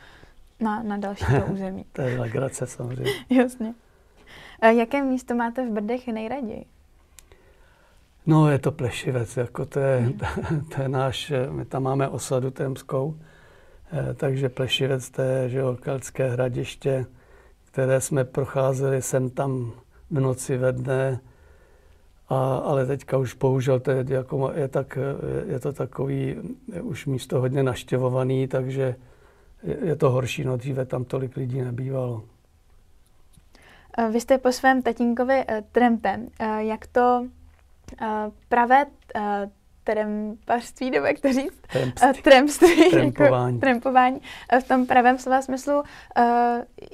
na, 0.60 0.84
na 0.84 0.98
další 0.98 1.26
to 1.26 1.46
území. 1.54 1.86
to 1.94 2.02
je 2.02 2.20
legrace 2.20 2.68
samozřejmě. 2.68 3.12
Jasně. 3.30 3.74
A 4.60 4.68
jaké 4.68 5.04
místo 5.04 5.36
máte 5.36 5.66
v 5.66 5.72
Brdech 5.72 6.08
nejraději? 6.08 6.66
No, 8.30 8.50
je 8.50 8.60
to 8.60 8.72
plešivec, 8.72 9.38
jako 9.38 9.66
to 9.66 9.80
je, 9.80 9.98
hmm. 9.98 10.66
to 10.76 10.82
je 10.82 10.90
náš, 10.90 11.34
my 11.50 11.66
tam 11.66 11.84
máme 11.84 12.08
osadu 12.08 12.52
temskou, 12.52 13.16
eh, 13.92 14.14
takže 14.14 14.50
plešivec 14.50 15.10
to 15.10 15.22
je, 15.22 15.50
že 15.50 15.58
jo, 15.58 15.78
keltské 15.82 16.30
hradiště, 16.30 17.06
které 17.66 18.02
jsme 18.02 18.24
procházeli 18.24 19.02
sem 19.02 19.30
tam 19.30 19.72
v 20.12 20.20
noci 20.20 20.58
ve 20.58 20.72
dne. 20.72 21.20
A, 22.30 22.58
ale 22.58 22.86
teďka 22.86 23.18
už 23.18 23.34
bohužel 23.34 23.80
to 23.80 23.92
je, 23.92 24.06
jako, 24.08 24.52
je, 24.56 24.68
tak, 24.68 24.98
je 25.48 25.60
to 25.60 25.74
takový 25.74 26.36
je 26.74 26.82
už 26.82 27.06
místo 27.06 27.40
hodně 27.40 27.64
naštěvovaný, 27.64 28.48
takže 28.48 28.96
je, 29.64 29.78
je 29.84 29.96
to 29.96 30.10
horší. 30.10 30.44
No 30.44 30.58
dříve 30.58 30.86
tam 30.86 31.06
tolik 31.06 31.38
lidí 31.38 31.62
nebývalo. 31.62 32.24
Vy 34.12 34.22
jste 34.22 34.38
po 34.38 34.52
svém 34.52 34.82
tatínkovi 34.82 35.46
trampem. 35.72 36.22
Uh, 36.22 36.58
jak 36.58 36.88
to 36.88 37.26
pravé 38.50 38.86
uh, 38.86 39.22
trempařství, 39.84 40.92
nebo 40.92 41.06
jak 41.06 41.20
to 41.20 41.34
říct? 41.34 41.62
Trampství. 41.72 42.22
Trampství. 42.24 42.90
Trampování. 42.90 43.56
Jako 43.56 43.66
trampování. 43.66 44.22
V 44.62 44.68
tom 44.68 44.86
pravém 44.86 45.18
slova 45.18 45.42
smyslu, 45.42 45.84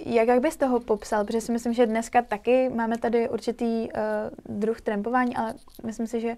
jak, 0.06 0.28
jak 0.28 0.42
byste 0.42 0.66
ho 0.66 0.80
popsal? 0.80 1.26
Protože 1.26 1.42
si 1.42 1.52
myslím, 1.52 1.74
že 1.74 1.86
dneska 1.86 2.22
taky 2.22 2.70
máme 2.70 2.98
tady 2.98 3.30
určitý 3.30 3.66
uh, 3.66 4.60
druh 4.60 4.82
trampování, 4.82 5.36
ale 5.36 5.54
myslím 5.86 6.08
si, 6.08 6.22
že 6.22 6.36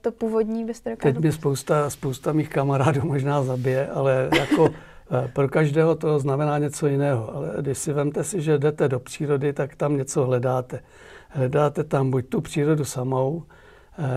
to 0.00 0.12
původní 0.12 0.64
byste 0.64 0.90
dokázal... 0.90 1.12
Teď 1.12 1.22
mě 1.22 1.32
spousta, 1.32 1.90
spousta 1.90 2.32
mých 2.32 2.48
kamarádů 2.48 3.00
možná 3.04 3.42
zabije, 3.42 3.88
ale 3.88 4.28
jako 4.38 4.74
pro 5.32 5.48
každého 5.48 5.94
to 5.94 6.18
znamená 6.18 6.58
něco 6.58 6.86
jiného. 6.86 7.36
Ale 7.36 7.52
když 7.60 7.78
si 7.78 7.92
vemte 7.92 8.24
si, 8.24 8.42
že 8.42 8.58
jdete 8.58 8.88
do 8.88 9.00
přírody, 9.00 9.52
tak 9.52 9.76
tam 9.76 9.96
něco 9.96 10.24
hledáte. 10.24 10.80
Hledáte 11.28 11.84
tam 11.84 12.10
buď 12.10 12.28
tu 12.28 12.40
přírodu 12.40 12.84
samou, 12.84 13.42
Eh, 13.42 13.57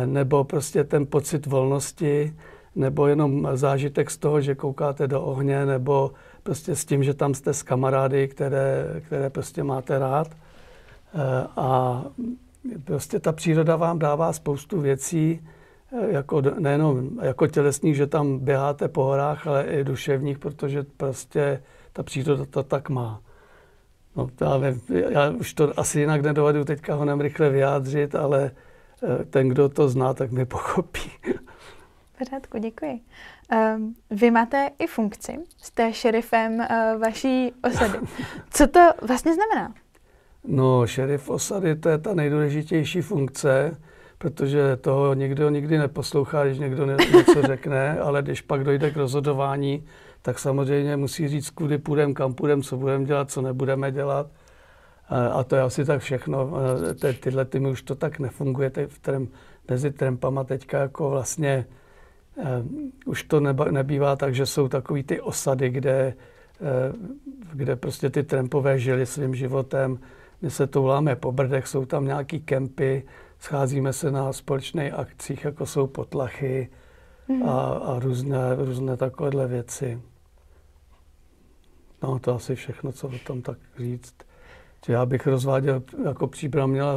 nebo 0.05 0.43
prostě 0.43 0.83
ten 0.83 1.05
pocit 1.05 1.45
volnosti, 1.45 2.33
nebo 2.75 3.07
jenom 3.07 3.47
zážitek 3.53 4.11
z 4.11 4.17
toho, 4.17 4.41
že 4.41 4.55
koukáte 4.55 5.07
do 5.07 5.21
ohně, 5.21 5.65
nebo 5.65 6.11
prostě 6.43 6.75
s 6.75 6.85
tím, 6.85 7.03
že 7.03 7.13
tam 7.13 7.33
jste 7.33 7.53
s 7.53 7.63
kamarády, 7.63 8.27
které, 8.27 9.01
které 9.05 9.29
prostě 9.29 9.63
máte 9.63 9.99
rád. 9.99 10.27
Eh, 11.13 11.47
a 11.57 12.03
prostě 12.83 13.19
ta 13.19 13.31
příroda 13.31 13.75
vám 13.75 13.99
dává 13.99 14.33
spoustu 14.33 14.81
věcí, 14.81 15.47
eh, 15.91 16.13
jako 16.13 16.41
nejenom 16.41 17.09
jako 17.21 17.47
tělesných, 17.47 17.95
že 17.95 18.07
tam 18.07 18.39
běháte 18.39 18.87
po 18.87 19.03
horách, 19.03 19.47
ale 19.47 19.63
i 19.63 19.83
duševních, 19.83 20.39
protože 20.39 20.83
prostě 20.97 21.63
ta 21.93 22.03
příroda 22.03 22.45
to 22.45 22.63
tak 22.63 22.89
má. 22.89 23.21
No, 24.15 24.29
já, 24.41 24.73
já 25.09 25.29
už 25.29 25.53
to 25.53 25.79
asi 25.79 25.99
jinak 25.99 26.21
nedovedu 26.21 26.65
teďka 26.65 26.95
ho 26.95 27.21
rychle 27.21 27.49
vyjádřit, 27.49 28.15
ale 28.15 28.51
Eh, 28.51 28.70
ten, 29.29 29.49
kdo 29.49 29.69
to 29.69 29.89
zná, 29.89 30.13
tak 30.13 30.31
mi 30.31 30.45
pochopí. 30.45 31.11
V 32.13 32.17
pořádku, 32.17 32.57
děkuji. 32.57 33.01
Um, 33.75 33.95
vy 34.09 34.31
máte 34.31 34.69
i 34.79 34.87
funkci, 34.87 35.39
jste 35.57 35.93
šerifem 35.93 36.59
uh, 36.59 37.01
vaší 37.01 37.53
osady. 37.63 37.99
Co 38.49 38.67
to 38.67 38.89
vlastně 39.07 39.33
znamená? 39.33 39.73
No, 40.43 40.87
šerif 40.87 41.29
osady, 41.29 41.75
to 41.75 41.89
je 41.89 41.97
ta 41.97 42.13
nejdůležitější 42.13 43.01
funkce, 43.01 43.77
protože 44.17 44.77
toho 44.77 45.13
nikdo 45.13 45.49
nikdy 45.49 45.77
neposlouchá, 45.77 46.45
když 46.45 46.59
někdo 46.59 46.85
něco 46.85 47.41
řekne, 47.47 47.99
ale 47.99 48.21
když 48.21 48.41
pak 48.41 48.63
dojde 48.63 48.91
k 48.91 48.97
rozhodování, 48.97 49.85
tak 50.21 50.39
samozřejmě 50.39 50.97
musí 50.97 51.27
říct, 51.27 51.49
kudy 51.49 51.77
půjdeme, 51.77 52.13
kam 52.13 52.33
půjdeme, 52.33 52.61
co 52.61 52.77
budeme 52.77 53.05
dělat, 53.05 53.31
co 53.31 53.41
nebudeme 53.41 53.91
dělat. 53.91 54.27
A 55.11 55.43
to 55.43 55.55
je 55.55 55.61
asi 55.61 55.85
tak 55.85 56.01
všechno. 56.01 56.51
Ty, 57.01 57.13
tyhle 57.13 57.45
ty 57.45 57.59
už 57.59 57.81
to 57.81 57.95
tak 57.95 58.19
nefunguje. 58.19 58.71
v 58.87 58.99
trem, 58.99 59.27
mezi 59.69 59.91
trampama 59.91 60.43
teďka 60.43 60.79
jako 60.79 61.09
vlastně 61.09 61.65
uh, 62.35 62.45
už 63.05 63.23
to 63.23 63.39
neba, 63.39 63.65
nebývá 63.71 64.15
tak, 64.15 64.35
že 64.35 64.45
jsou 64.45 64.67
takový 64.67 65.03
ty 65.03 65.21
osady, 65.21 65.69
kde, 65.69 66.13
uh, 66.59 66.95
kde 67.53 67.75
prostě 67.75 68.09
ty 68.09 68.23
trampové 68.23 68.79
žili 68.79 69.05
svým 69.05 69.35
životem. 69.35 69.99
My 70.41 70.49
se 70.49 70.67
touláme 70.67 71.15
po 71.15 71.31
brdech, 71.31 71.67
jsou 71.67 71.85
tam 71.85 72.05
nějaký 72.05 72.39
kempy, 72.39 73.03
scházíme 73.39 73.93
se 73.93 74.11
na 74.11 74.33
společných 74.33 74.93
akcích, 74.93 75.45
jako 75.45 75.65
jsou 75.65 75.87
potlachy 75.87 76.69
mm. 77.27 77.49
a, 77.49 77.61
a 77.67 77.99
různé, 77.99 78.55
různé 78.55 78.97
takovéhle 78.97 79.47
věci. 79.47 80.01
No 82.03 82.19
to 82.19 82.35
asi 82.35 82.55
všechno, 82.55 82.91
co 82.91 83.07
o 83.07 83.19
tom 83.27 83.41
tak 83.41 83.57
říct. 83.77 84.15
Že 84.85 84.93
já 84.93 85.05
bych 85.05 85.27
rozváděl 85.27 85.83
jako 86.05 86.27
příbram 86.27 86.69
měla 86.69 86.93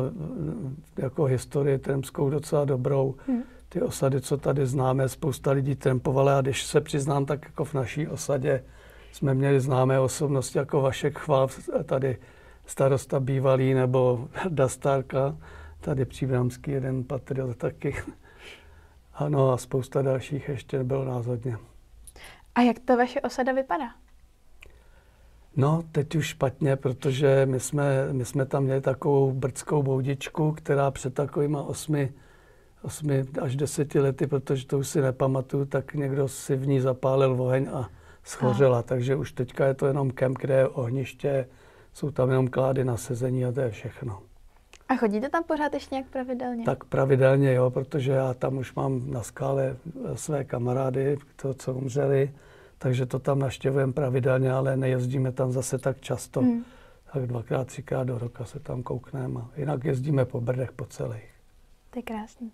jako 0.99 1.25
historii 1.25 1.79
tremskou 1.79 2.31
docela 2.31 2.64
dobrou. 2.64 3.14
Hmm. 3.26 3.43
Ty 3.69 3.83
osady, 3.83 4.21
co 4.21 4.37
tady 4.37 4.67
známe, 4.67 5.09
spousta 5.09 5.50
lidí 5.50 5.75
trempovala 5.75 6.38
a 6.38 6.41
když 6.41 6.64
se 6.64 6.81
přiznám, 6.81 7.26
tak 7.26 7.45
jako 7.45 7.64
v 7.64 7.75
naší 7.75 8.09
osadě 8.09 8.64
jsme 9.12 9.35
měli 9.35 9.61
známé 9.61 10.00
osobnosti 10.00 10.59
jako 10.59 10.81
Vašek 10.81 11.19
Chval, 11.19 11.49
tady 11.85 12.19
starosta 12.67 13.21
bývalý, 13.21 13.75
nebo 13.75 14.29
Dastárka, 14.49 15.37
tady 15.81 16.05
příbramský 16.05 16.71
jeden 16.71 17.05
patriot 17.05 17.57
taky. 17.57 17.97
Ano 19.14 19.53
a 19.53 19.57
spousta 19.57 20.03
dalších 20.03 20.49
ještě 20.49 20.85
bylo 20.85 21.05
nás 21.05 21.26
hodně. 21.26 21.57
A 22.55 22.61
jak 22.61 22.79
ta 22.79 22.97
vaše 22.97 23.21
osada 23.21 23.53
vypadá? 23.53 23.95
No, 25.56 25.82
teď 25.92 26.16
už 26.16 26.26
špatně, 26.26 26.76
protože 26.76 27.46
my 27.46 27.61
jsme, 27.61 28.12
my 28.12 28.25
jsme 28.25 28.46
tam 28.46 28.64
měli 28.64 28.80
takovou 28.80 29.32
brdskou 29.32 29.82
boudičku, 29.82 30.52
která 30.52 30.90
před 30.90 31.14
takovýma 31.14 31.62
osmi, 31.62 32.12
osmi 32.82 33.25
až 33.40 33.56
deseti 33.56 34.00
lety, 34.00 34.26
protože 34.26 34.66
to 34.66 34.78
už 34.78 34.88
si 34.88 35.00
nepamatuju, 35.00 35.64
tak 35.64 35.94
někdo 35.94 36.28
si 36.28 36.56
v 36.56 36.66
ní 36.66 36.80
zapálil 36.80 37.42
oheň 37.42 37.68
a 37.73 37.88
schořela. 38.25 38.78
A. 38.78 38.82
Takže 38.82 39.16
už 39.16 39.32
teďka 39.32 39.66
je 39.66 39.75
to 39.75 39.87
jenom 39.87 40.11
kemp, 40.11 40.38
kde 40.38 40.54
je 40.54 40.68
ohniště, 40.68 41.49
jsou 41.92 42.11
tam 42.11 42.30
jenom 42.30 42.49
klády 42.49 42.84
na 42.84 42.96
sezení 42.96 43.44
a 43.44 43.52
to 43.52 43.61
je 43.61 43.70
všechno. 43.70 44.23
A 44.88 44.96
chodíte 44.96 45.28
tam 45.28 45.44
pořád 45.44 45.75
ještě 45.75 45.94
nějak 45.94 46.11
pravidelně? 46.11 46.64
Tak 46.64 46.84
pravidelně 46.84 47.54
jo, 47.54 47.70
protože 47.70 48.12
já 48.12 48.34
tam 48.34 48.56
už 48.56 48.75
mám 48.75 49.11
na 49.11 49.23
skále 49.23 49.76
své 50.14 50.44
kamarády, 50.44 51.18
to, 51.37 51.54
co 51.54 51.75
umřeli 51.75 52.30
takže 52.85 53.07
to 53.07 53.19
tam 53.19 53.38
naštěvujeme 53.38 53.93
pravidelně, 53.93 54.53
ale 54.53 54.76
nejezdíme 54.76 55.33
tam 55.33 55.53
zase 55.53 55.79
tak 55.79 56.00
často. 56.00 56.41
Hmm. 56.41 56.64
Tak 57.12 57.26
dvakrát, 57.26 57.67
třikrát 57.67 58.05
do 58.05 58.19
roka 58.19 58.45
se 58.45 58.61
tam 58.61 58.83
koukneme. 58.83 59.41
Jinak 59.57 59.85
jezdíme 59.85 60.25
po 60.25 60.41
Brdech 60.41 60.73
po 60.73 60.85
celých. 60.85 61.31
To 61.91 61.99
je 61.99 62.03
krásný. 62.03 62.53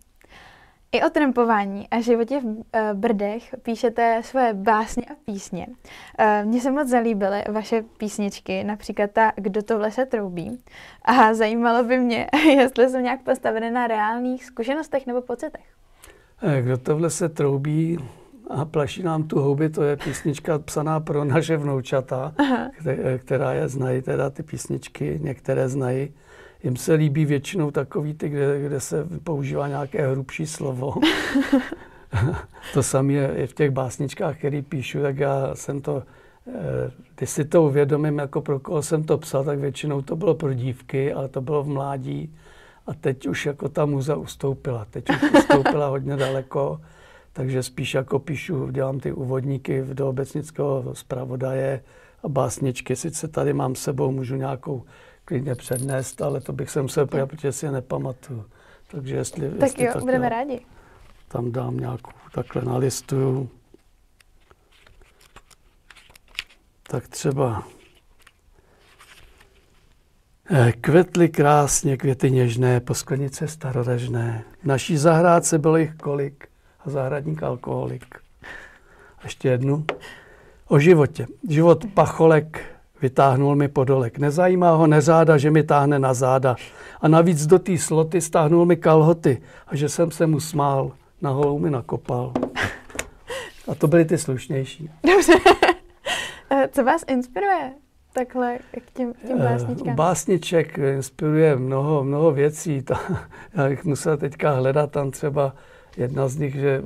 I 0.93 1.03
o 1.03 1.11
trampování 1.11 1.89
a 1.89 2.01
životě 2.01 2.41
v 2.41 2.45
uh, 2.45 2.63
Brdech 2.93 3.55
píšete 3.63 4.21
svoje 4.25 4.55
básně 4.55 5.05
a 5.05 5.15
písně. 5.25 5.67
Uh, 5.67 6.49
Mně 6.49 6.61
se 6.61 6.71
moc 6.71 6.89
zalíbily 6.89 7.43
vaše 7.49 7.85
písničky, 7.97 8.65
například 8.65 9.11
ta 9.11 9.33
Kdo 9.37 9.63
to 9.63 9.79
v 9.79 9.81
lese 9.81 10.07
troubí. 10.07 10.63
A 11.03 11.35
zajímalo 11.35 11.85
by 11.85 11.99
mě, 11.99 12.27
jestli 12.57 12.91
jsou 12.91 12.99
nějak 12.99 13.23
postavené 13.23 13.71
na 13.71 13.87
reálných 13.87 14.45
zkušenostech 14.45 15.07
nebo 15.07 15.23
pocitech. 15.23 15.67
Eh, 16.43 16.63
Kdo 16.63 16.79
to 16.79 16.97
v 16.97 17.01
lese 17.01 17.29
troubí, 17.29 17.99
a 18.51 18.65
plaší 18.65 19.03
nám 19.03 19.23
tu 19.23 19.41
houby, 19.41 19.69
to 19.69 19.83
je 19.83 19.97
písnička 19.97 20.59
psaná 20.59 21.01
pro 21.01 21.25
naše 21.25 21.57
vnoučata, 21.57 22.35
Aha. 22.39 22.71
která 23.19 23.53
je 23.53 23.69
znají, 23.69 24.03
teda 24.03 24.31
ty 24.31 24.43
písničky, 24.43 25.19
některé 25.23 25.69
znají. 25.69 26.09
Jim 26.63 26.77
se 26.77 26.95
líbí 26.95 27.25
většinou 27.25 27.71
takový 27.71 28.15
ty, 28.15 28.29
kde, 28.29 28.63
kde 28.63 28.81
se 28.81 29.07
používá 29.25 29.69
nějaké 29.69 30.11
hrubší 30.11 30.47
slovo. 30.47 30.95
to 32.75 32.83
samé 32.83 33.13
je 33.13 33.35
i 33.37 33.47
v 33.47 33.55
těch 33.55 33.71
básničkách, 33.71 34.39
které 34.39 34.63
píšu, 34.63 35.03
tak 35.03 35.19
já 35.19 35.55
jsem 35.55 35.81
to, 35.81 36.03
eh, 36.49 36.91
když 37.17 37.31
si 37.31 37.45
to 37.45 37.63
uvědomím, 37.63 38.19
jako 38.19 38.41
pro 38.41 38.61
koho 38.61 38.83
jsem 38.83 39.05
to 39.05 39.19
psal, 39.19 39.45
tak 39.45 39.59
většinou 39.59 40.03
to 40.03 40.17
bylo 40.17 40.35
pro 40.35 40.53
dívky, 40.55 41.13
ale 41.13 41.29
to 41.29 41.41
bylo 41.41 41.63
v 41.63 41.69
mládí. 41.69 42.35
A 42.87 42.95
teď 42.95 43.27
už 43.27 43.47
jako 43.47 43.69
ta 43.69 43.87
muza 43.87 44.17
ustoupila. 44.17 44.87
Teď 44.91 45.11
už 45.11 45.33
ustoupila 45.39 45.87
hodně 45.87 46.17
daleko 46.17 46.81
takže 47.33 47.63
spíš 47.63 47.95
jako 47.95 48.19
píšu, 48.19 48.71
dělám 48.71 49.01
ty 49.01 49.13
úvodníky 49.13 49.85
do 49.93 50.09
obecnického 50.09 50.95
zpravodaje 50.95 51.83
a 52.23 52.29
básničky. 52.29 52.97
Sice 52.97 53.29
tady 53.29 53.53
mám 53.53 53.75
s 53.75 53.83
sebou, 53.83 54.11
můžu 54.11 54.37
nějakou 54.37 54.85
klidně 55.25 55.55
přednést, 55.55 56.23
ale 56.23 56.41
to 56.41 56.53
bych 56.53 56.71
se 56.71 56.83
musel 56.83 57.07
pojat, 57.07 57.31
protože 57.31 57.53
si 57.53 57.67
je 57.67 57.73
nepamatuju. 57.73 58.45
Takže 58.91 59.17
jestli, 59.17 59.51
tak 59.51 59.69
jestli 59.69 59.85
jo, 59.85 59.93
tak 59.93 60.03
budeme 60.03 60.25
já 60.25 60.29
rádi. 60.29 60.61
Tam 61.29 61.53
dám 61.53 61.77
nějakou, 61.77 62.11
takhle 62.35 62.63
nalistuju. 62.63 63.49
Tak 66.83 67.09
třeba 67.09 67.69
eh, 70.51 70.73
Kvetly 70.73 71.29
krásně, 71.29 71.97
květy 71.97 72.31
něžné, 72.31 72.81
po 72.81 72.95
sklenice 72.95 73.49
starorežné. 73.49 74.45
V 74.63 74.65
naší 74.65 74.97
zahrádce 74.97 75.59
bylo 75.59 75.77
jich 75.77 75.95
kolik 75.95 76.50
a 76.87 76.91
zahradník 76.91 77.43
alkoholik. 77.43 78.05
A 79.19 79.25
ještě 79.25 79.49
jednu. 79.49 79.85
O 80.69 80.79
životě. 80.79 81.27
Život 81.49 81.85
pacholek 81.95 82.65
vytáhnul 83.03 83.57
mi 83.57 83.69
podolek. 83.69 84.19
Nezajímá 84.19 84.71
ho 84.71 84.87
nezáda, 84.87 85.39
že 85.39 85.51
mi 85.51 85.63
táhne 85.63 85.99
na 85.99 86.15
záda. 86.15 86.57
A 87.01 87.09
navíc 87.09 87.47
do 87.47 87.59
té 87.59 87.79
sloty 87.79 88.21
stáhnul 88.21 88.67
mi 88.67 88.77
kalhoty 88.77 89.43
a 89.67 89.77
že 89.77 89.89
jsem 89.89 90.11
se 90.11 90.27
mu 90.27 90.41
smál. 90.41 90.93
Na 91.23 91.31
holou 91.31 91.59
mi 91.59 91.71
nakopal. 91.71 92.33
A 93.69 93.75
to 93.75 93.89
byly 93.89 94.05
ty 94.05 94.19
slušnější. 94.19 94.91
Dobře. 95.07 95.33
Co 96.71 96.85
vás 96.85 97.05
inspiruje 97.09 97.73
takhle 98.13 98.59
k 98.81 98.91
těm, 98.91 99.13
těm 99.27 99.39
básničkám? 99.39 99.95
Básniček 99.95 100.79
inspiruje 100.79 101.57
mnoho, 101.57 102.05
mnoho 102.05 102.33
věcí. 102.33 102.85
Já 103.57 103.69
bych 103.69 103.85
musel 103.85 104.17
teďka 104.17 104.51
hledat 104.51 104.91
tam 104.91 105.11
třeba 105.11 105.55
jedna 105.97 106.29
z 106.29 106.37
nich, 106.37 106.55
že 106.55 106.83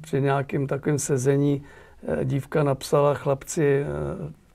při 0.00 0.20
nějakém 0.20 0.66
takovém 0.66 0.98
sezení 0.98 1.62
dívka 2.24 2.62
napsala 2.62 3.14
chlapci 3.14 3.84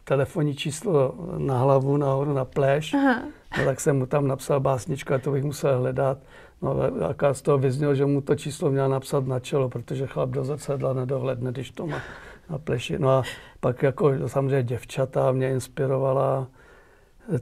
telefonní 0.04 0.56
číslo 0.56 1.16
na 1.38 1.58
hlavu, 1.58 1.98
nahoru 1.98 2.34
na 2.34 2.46
pléš. 2.46 2.94
Aha. 2.94 3.22
No, 3.58 3.66
tak 3.66 3.80
jsem 3.80 3.98
mu 3.98 4.06
tam 4.06 4.28
napsal 4.28 4.60
básničku 4.60 5.14
a 5.14 5.18
to 5.18 5.32
bych 5.32 5.44
musel 5.44 5.80
hledat. 5.80 6.18
No 6.62 6.76
a 7.20 7.34
z 7.34 7.42
toho 7.42 7.58
vyznělo, 7.58 7.96
že 7.96 8.06
mu 8.06 8.22
to 8.22 8.36
číslo 8.36 8.72
měl 8.72 8.90
napsat 8.90 9.28
na 9.28 9.40
čelo, 9.40 9.70
protože 9.70 10.08
chlap 10.08 10.30
do 10.30 10.44
zrcadla 10.44 10.94
nedohledne, 10.94 11.52
když 11.52 11.72
to 11.72 11.88
má 11.88 11.98
na 12.50 12.58
pleši. 12.58 13.00
No 13.00 13.10
a 13.10 13.24
pak 13.60 13.84
jako 13.84 14.12
samozřejmě 14.28 14.64
děvčata 14.64 15.32
mě 15.32 15.50
inspirovala, 15.50 16.48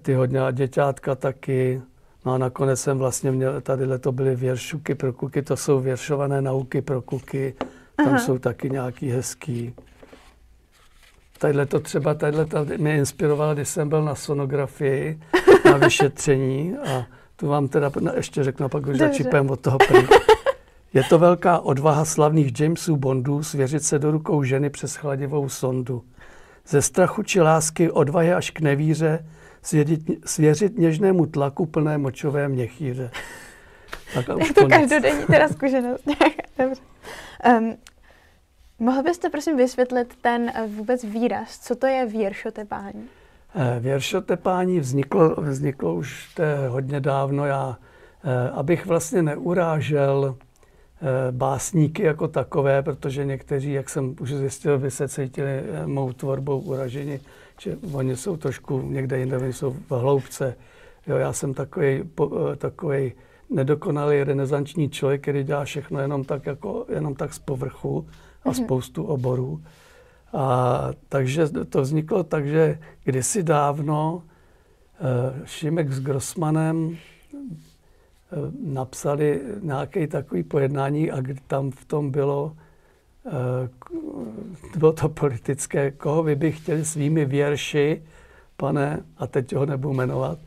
ty 0.02 0.14
hodně 0.14 0.42
a 0.42 0.52
děťátka 0.52 1.16
taky. 1.16 1.82
No 2.28 2.34
a 2.34 2.38
nakonec 2.38 2.82
jsem 2.82 2.98
vlastně 2.98 3.32
měl, 3.32 3.62
tady 3.62 4.00
to 4.00 4.12
byly 4.12 4.36
věršuky 4.36 4.96
pro 4.96 5.14
kuky, 5.14 5.42
to 5.42 5.58
jsou 5.58 5.80
věršované 5.80 6.42
nauky 6.42 6.82
pro 6.82 7.02
kuky, 7.02 7.54
tam 7.98 8.08
Aha. 8.08 8.20
jsou 8.20 8.38
taky 8.38 8.70
nějaký 8.70 9.10
hezký. 9.10 9.74
Tadyhle 11.40 11.66
to 11.66 11.80
třeba, 11.80 12.14
tadyhle 12.14 12.46
to 12.46 12.66
mě 12.78 12.98
inspirovala, 12.98 13.54
když 13.54 13.70
jsem 13.70 13.90
byl 13.90 14.04
na 14.04 14.16
sonografii, 14.16 15.20
na 15.66 15.78
vyšetření 15.88 16.78
a 16.78 17.06
tu 17.36 17.48
vám 17.48 17.68
teda 17.68 17.92
ještě 18.16 18.44
řeknu, 18.44 18.70
pak 18.70 18.88
už 18.88 18.98
začípem 18.98 19.50
od 19.50 19.60
toho 19.60 19.78
prý. 19.78 20.08
Je 20.94 21.04
to 21.04 21.20
velká 21.20 21.60
odvaha 21.60 22.06
slavných 22.06 22.60
Jamesů 22.60 22.98
Bondů 22.98 23.44
svěřit 23.44 23.84
se 23.84 24.00
do 24.00 24.12
rukou 24.12 24.44
ženy 24.44 24.70
přes 24.70 24.96
chladivou 24.96 25.50
sondu. 25.50 26.04
Ze 26.68 26.82
strachu 26.82 27.24
či 27.24 27.42
lásky, 27.42 27.92
odvahy 27.92 28.34
až 28.34 28.52
k 28.52 28.60
nevíře, 28.60 29.26
svěřit, 29.68 30.02
svěřit 30.26 30.78
něžnému 30.78 31.26
tlaku 31.26 31.66
plné 31.66 31.98
močové 31.98 32.50
měchýře. 32.50 33.12
Tak 34.14 34.28
je 34.48 34.54
to 34.54 34.68
každodenní 34.68 35.26
teda 35.26 35.48
zkušenost. 35.54 36.04
Dobře. 36.58 36.82
Um, 37.60 37.76
mohl 38.80 39.04
byste 39.04 39.30
prosím 39.30 39.58
vysvětlit 39.58 40.16
ten 40.22 40.52
uh, 40.64 40.72
vůbec 40.72 41.04
výraz, 41.04 41.60
co 41.60 41.76
to 41.76 41.88
je 41.88 42.06
věršotepání? 42.06 43.10
Eh, 43.56 43.80
věršotepání 43.80 44.80
vzniklo, 44.80 45.36
vzniklo 45.38 45.96
už 45.96 46.34
to 46.34 46.44
hodně 46.70 47.00
dávno. 47.00 47.46
Já, 47.46 47.78
eh, 48.24 48.50
abych 48.50 48.86
vlastně 48.86 49.22
neurážel 49.22 50.36
eh, 50.38 51.32
básníky 51.32 52.04
jako 52.04 52.28
takové, 52.28 52.84
protože 52.84 53.26
někteří, 53.26 53.74
jak 53.74 53.90
jsem 53.90 54.16
už 54.22 54.34
zjistil, 54.34 54.80
by 54.80 54.92
se 54.92 55.08
cítili 55.08 55.64
mou 55.86 56.14
tvorbou 56.14 56.60
uraženi, 56.60 57.20
že 57.62 57.78
oni 57.94 58.16
jsou 58.18 58.38
trošku 58.38 58.82
někde 58.82 59.20
jinde, 59.20 59.38
oni 59.38 59.54
jsou 59.54 59.72
v 59.72 59.92
hloubce. 59.92 60.56
Jo, 61.08 61.18
já 61.18 61.34
jsem 61.34 61.54
takový, 61.54 62.04
takový 62.58 63.14
nedokonalý 63.50 64.24
renesanční 64.24 64.90
člověk, 64.90 65.22
který 65.22 65.44
dělá 65.44 65.64
všechno 65.64 66.00
jenom 66.00 66.24
tak, 66.24 66.46
jako, 66.46 66.86
jenom 66.90 67.16
tak 67.16 67.34
z 67.34 67.40
povrchu 67.40 68.08
a 68.44 68.50
mm-hmm. 68.50 68.66
spoustu 68.66 69.04
oborů. 69.04 69.62
A 70.34 70.90
takže 71.10 71.48
to 71.48 71.82
vzniklo 71.82 72.24
tak, 72.24 72.48
že 72.48 72.80
kdysi 73.04 73.44
dávno 73.44 74.16
uh, 74.16 75.46
Šimek 75.46 75.92
s 75.92 76.00
Grossmanem 76.00 76.78
uh, 76.88 76.96
napsali 78.64 79.42
nějaké 79.62 80.08
takové 80.08 80.44
pojednání 80.44 81.12
a 81.12 81.24
tam 81.48 81.72
v 81.72 81.86
tom 81.86 82.12
bylo, 82.12 82.56
bylo 84.78 84.94
to 84.94 85.10
politické, 85.10 85.92
koho 85.92 86.24
vy 86.24 86.36
by 86.36 86.52
chtěli 86.52 86.86
svými 86.86 87.26
věrši, 87.26 88.04
pane, 88.58 89.04
a 89.18 89.28
teď 89.28 89.56
ho 89.56 89.66
nebudu 89.66 89.94
jmenovat. 89.94 90.40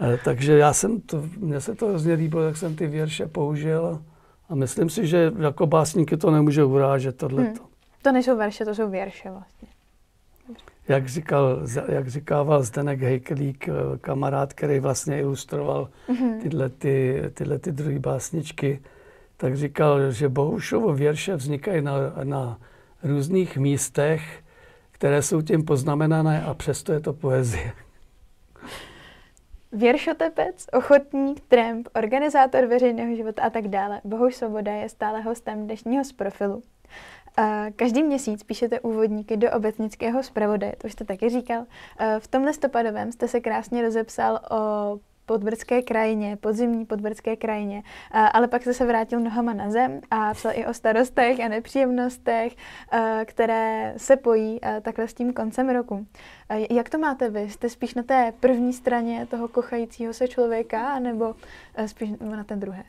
Uh, 0.00 0.06
takže 0.24 0.58
já 0.58 0.72
jsem 0.72 1.00
to, 1.00 1.22
mně 1.38 1.60
se 1.60 1.74
to 1.74 1.88
hrozně 1.88 2.14
líbilo, 2.14 2.42
jak 2.42 2.56
jsem 2.56 2.76
ty 2.76 2.86
věrše 2.86 3.26
použil 3.26 4.02
a 4.48 4.54
myslím 4.54 4.90
si, 4.90 5.06
že 5.06 5.32
jako 5.38 5.66
básníky 5.66 6.16
to 6.16 6.30
nemůže 6.30 6.64
urážet 6.64 7.16
tohleto. 7.16 7.60
Hmm. 7.60 7.70
To 8.02 8.12
nejsou 8.12 8.36
verše, 8.36 8.64
to 8.64 8.74
jsou 8.74 8.90
věrše 8.90 9.30
vlastně. 9.30 9.68
Jak, 10.88 11.08
říkal, 11.08 11.58
jak 11.88 12.08
říkával 12.08 12.62
Zdenek 12.62 13.00
Hejkelík, 13.00 13.68
eh, 13.68 13.98
kamarád, 13.98 14.52
který 14.52 14.80
vlastně 14.80 15.20
ilustroval 15.20 15.88
mm-hmm. 16.08 16.42
tyhle, 16.42 16.68
ty, 16.68 17.22
tyhle 17.34 17.58
ty 17.58 17.72
druhé 17.72 17.98
básničky, 17.98 18.80
tak 19.40 19.56
říkal, 19.56 20.10
že 20.12 20.28
Bohušovo 20.28 20.94
věrše 20.94 21.36
vznikají 21.36 21.82
na, 21.82 21.92
na 22.24 22.58
různých 23.02 23.56
místech, 23.56 24.42
které 24.90 25.22
jsou 25.22 25.42
tím 25.42 25.64
poznamenané 25.64 26.42
a 26.42 26.54
přesto 26.54 26.92
je 26.92 27.00
to 27.00 27.12
poezie. 27.12 27.72
Věršotepec, 29.72 30.66
ochotník, 30.72 31.40
tramp, 31.40 31.88
organizátor 31.94 32.66
veřejného 32.66 33.16
života 33.16 33.42
a 33.42 33.50
tak 33.50 33.68
dále. 33.68 34.00
Bohuš 34.04 34.34
Svoboda 34.34 34.72
je 34.72 34.88
stále 34.88 35.20
hostem 35.20 35.66
dnešního 35.66 36.04
z 36.04 36.12
profilu. 36.12 36.62
Každý 37.76 38.02
měsíc 38.02 38.42
píšete 38.42 38.80
úvodníky 38.80 39.36
do 39.36 39.50
obecnického 39.50 40.22
zpravodaje, 40.22 40.76
to 40.78 40.88
jste 40.88 41.04
taky 41.04 41.28
říkal. 41.28 41.64
V 42.18 42.28
tom 42.28 42.44
listopadovém 42.44 43.12
jste 43.12 43.28
se 43.28 43.40
krásně 43.40 43.82
rozepsal 43.82 44.40
o 44.50 44.98
podbrdské 45.30 45.82
krajině, 45.82 46.36
podzimní 46.36 46.86
podbrdské 46.86 47.36
krajině, 47.36 47.82
ale 48.32 48.48
pak 48.48 48.62
jste 48.62 48.74
se 48.74 48.86
vrátil 48.86 49.20
nohama 49.20 49.52
na 49.52 49.70
zem 49.70 50.00
a 50.10 50.34
psal 50.34 50.52
i 50.54 50.66
o 50.66 50.74
starostech 50.74 51.40
a 51.40 51.48
nepříjemnostech, 51.48 52.56
které 53.24 53.94
se 53.96 54.16
pojí 54.16 54.60
takhle 54.82 55.08
s 55.08 55.14
tím 55.14 55.32
koncem 55.32 55.68
roku. 55.68 56.06
Jak 56.70 56.90
to 56.90 56.98
máte 56.98 57.30
vy? 57.30 57.50
Jste 57.50 57.68
spíš 57.68 57.94
na 57.94 58.02
té 58.02 58.32
první 58.40 58.72
straně 58.72 59.26
toho 59.30 59.48
kochajícího 59.48 60.12
se 60.12 60.28
člověka, 60.28 60.98
nebo 60.98 61.34
spíš 61.86 62.10
na 62.20 62.44
té 62.44 62.56
druhé? 62.56 62.84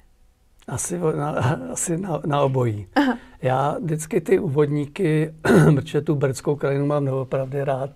Asi 0.67 0.99
na, 0.99 1.30
asi 1.71 1.97
na, 1.97 2.21
na 2.25 2.41
obojí. 2.41 2.88
Aha. 2.95 3.17
Já 3.41 3.77
vždycky 3.82 4.21
ty 4.21 4.39
úvodníky, 4.39 5.34
protože 5.75 6.01
tu 6.01 6.15
brdskou 6.15 6.56
krajinu 6.56 6.86
mám 6.86 7.08
opravdu 7.08 7.58
rád, 7.63 7.89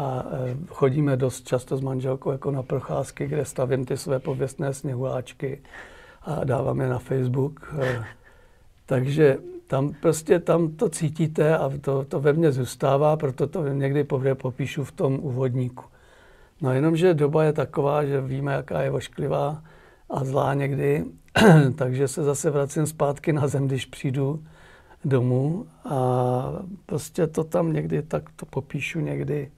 a 0.00 0.24
e, 0.32 0.56
chodíme 0.68 1.16
dost 1.16 1.46
často 1.46 1.76
s 1.76 1.80
manželkou 1.80 2.30
jako 2.30 2.50
na 2.50 2.62
procházky, 2.62 3.26
kde 3.26 3.44
stavím 3.44 3.84
ty 3.84 3.96
své 3.96 4.18
pověstné 4.18 4.74
sněhuláčky 4.74 5.62
a 6.22 6.44
dávám 6.44 6.80
je 6.80 6.88
na 6.88 6.98
Facebook. 6.98 7.74
E, 7.78 8.04
takže 8.86 9.38
tam 9.66 9.94
prostě 10.00 10.38
tam 10.38 10.68
to 10.68 10.88
cítíte 10.88 11.58
a 11.58 11.70
to, 11.80 12.04
to 12.04 12.20
ve 12.20 12.32
mně 12.32 12.52
zůstává, 12.52 13.16
proto 13.16 13.46
to 13.46 13.68
někdy 13.68 14.04
popíšu 14.34 14.84
v 14.84 14.92
tom 14.92 15.18
úvodníku. 15.22 15.84
No 16.60 16.72
jenomže 16.72 17.14
doba 17.14 17.44
je 17.44 17.52
taková, 17.52 18.04
že 18.04 18.20
víme, 18.20 18.52
jaká 18.52 18.82
je 18.82 18.90
ošklivá 18.90 19.62
a 20.10 20.24
zlá 20.24 20.54
někdy 20.54 21.04
takže 21.76 22.08
se 22.08 22.22
zase 22.22 22.50
vracím 22.50 22.86
zpátky 22.86 23.32
na 23.32 23.48
zem, 23.48 23.66
když 23.66 23.86
přijdu 23.86 24.44
domů 25.04 25.66
a 25.84 26.52
prostě 26.86 27.26
to 27.26 27.44
tam 27.44 27.72
někdy 27.72 28.02
tak 28.02 28.30
to 28.36 28.46
popíšu, 28.46 29.00
někdy, 29.00 29.50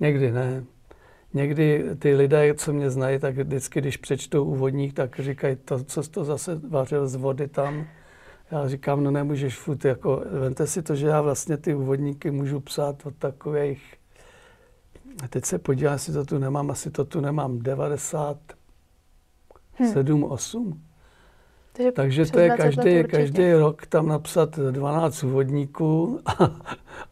někdy 0.00 0.32
ne. 0.32 0.64
Někdy 1.34 1.84
ty 1.98 2.14
lidé, 2.14 2.54
co 2.54 2.72
mě 2.72 2.90
znají, 2.90 3.18
tak 3.18 3.38
vždycky, 3.38 3.80
když 3.80 3.96
přečtou 3.96 4.44
úvodník, 4.44 4.94
tak 4.94 5.20
říkají, 5.20 5.56
to, 5.56 5.84
co 5.84 6.02
jsi 6.02 6.10
to 6.10 6.24
zase 6.24 6.60
vařil 6.68 7.08
z 7.08 7.14
vody 7.14 7.48
tam. 7.48 7.86
Já 8.50 8.68
říkám, 8.68 9.04
no 9.04 9.10
nemůžeš 9.10 9.58
furt, 9.58 9.84
jako, 9.84 10.24
vente 10.30 10.66
si 10.66 10.82
to, 10.82 10.94
že 10.94 11.06
já 11.06 11.22
vlastně 11.22 11.56
ty 11.56 11.74
úvodníky 11.74 12.30
můžu 12.30 12.60
psát 12.60 13.06
od 13.06 13.14
takových, 13.14 13.94
a 15.24 15.28
teď 15.28 15.44
se 15.44 15.58
podívám, 15.58 15.92
jestli 15.92 16.12
to 16.12 16.24
tu 16.24 16.38
nemám, 16.38 16.70
asi 16.70 16.90
to 16.90 17.04
tu 17.04 17.20
nemám, 17.20 17.58
97, 17.58 20.20
hmm. 20.20 20.24
8. 20.24 20.82
Takže, 21.72 21.92
Takže 21.92 22.32
to 22.32 22.38
je 22.38 22.50
každý, 22.50 23.04
každý 23.04 23.52
rok 23.52 23.86
tam 23.86 24.08
napsat 24.08 24.58
12 24.58 25.22
úvodníků 25.22 26.20
a, 26.26 26.44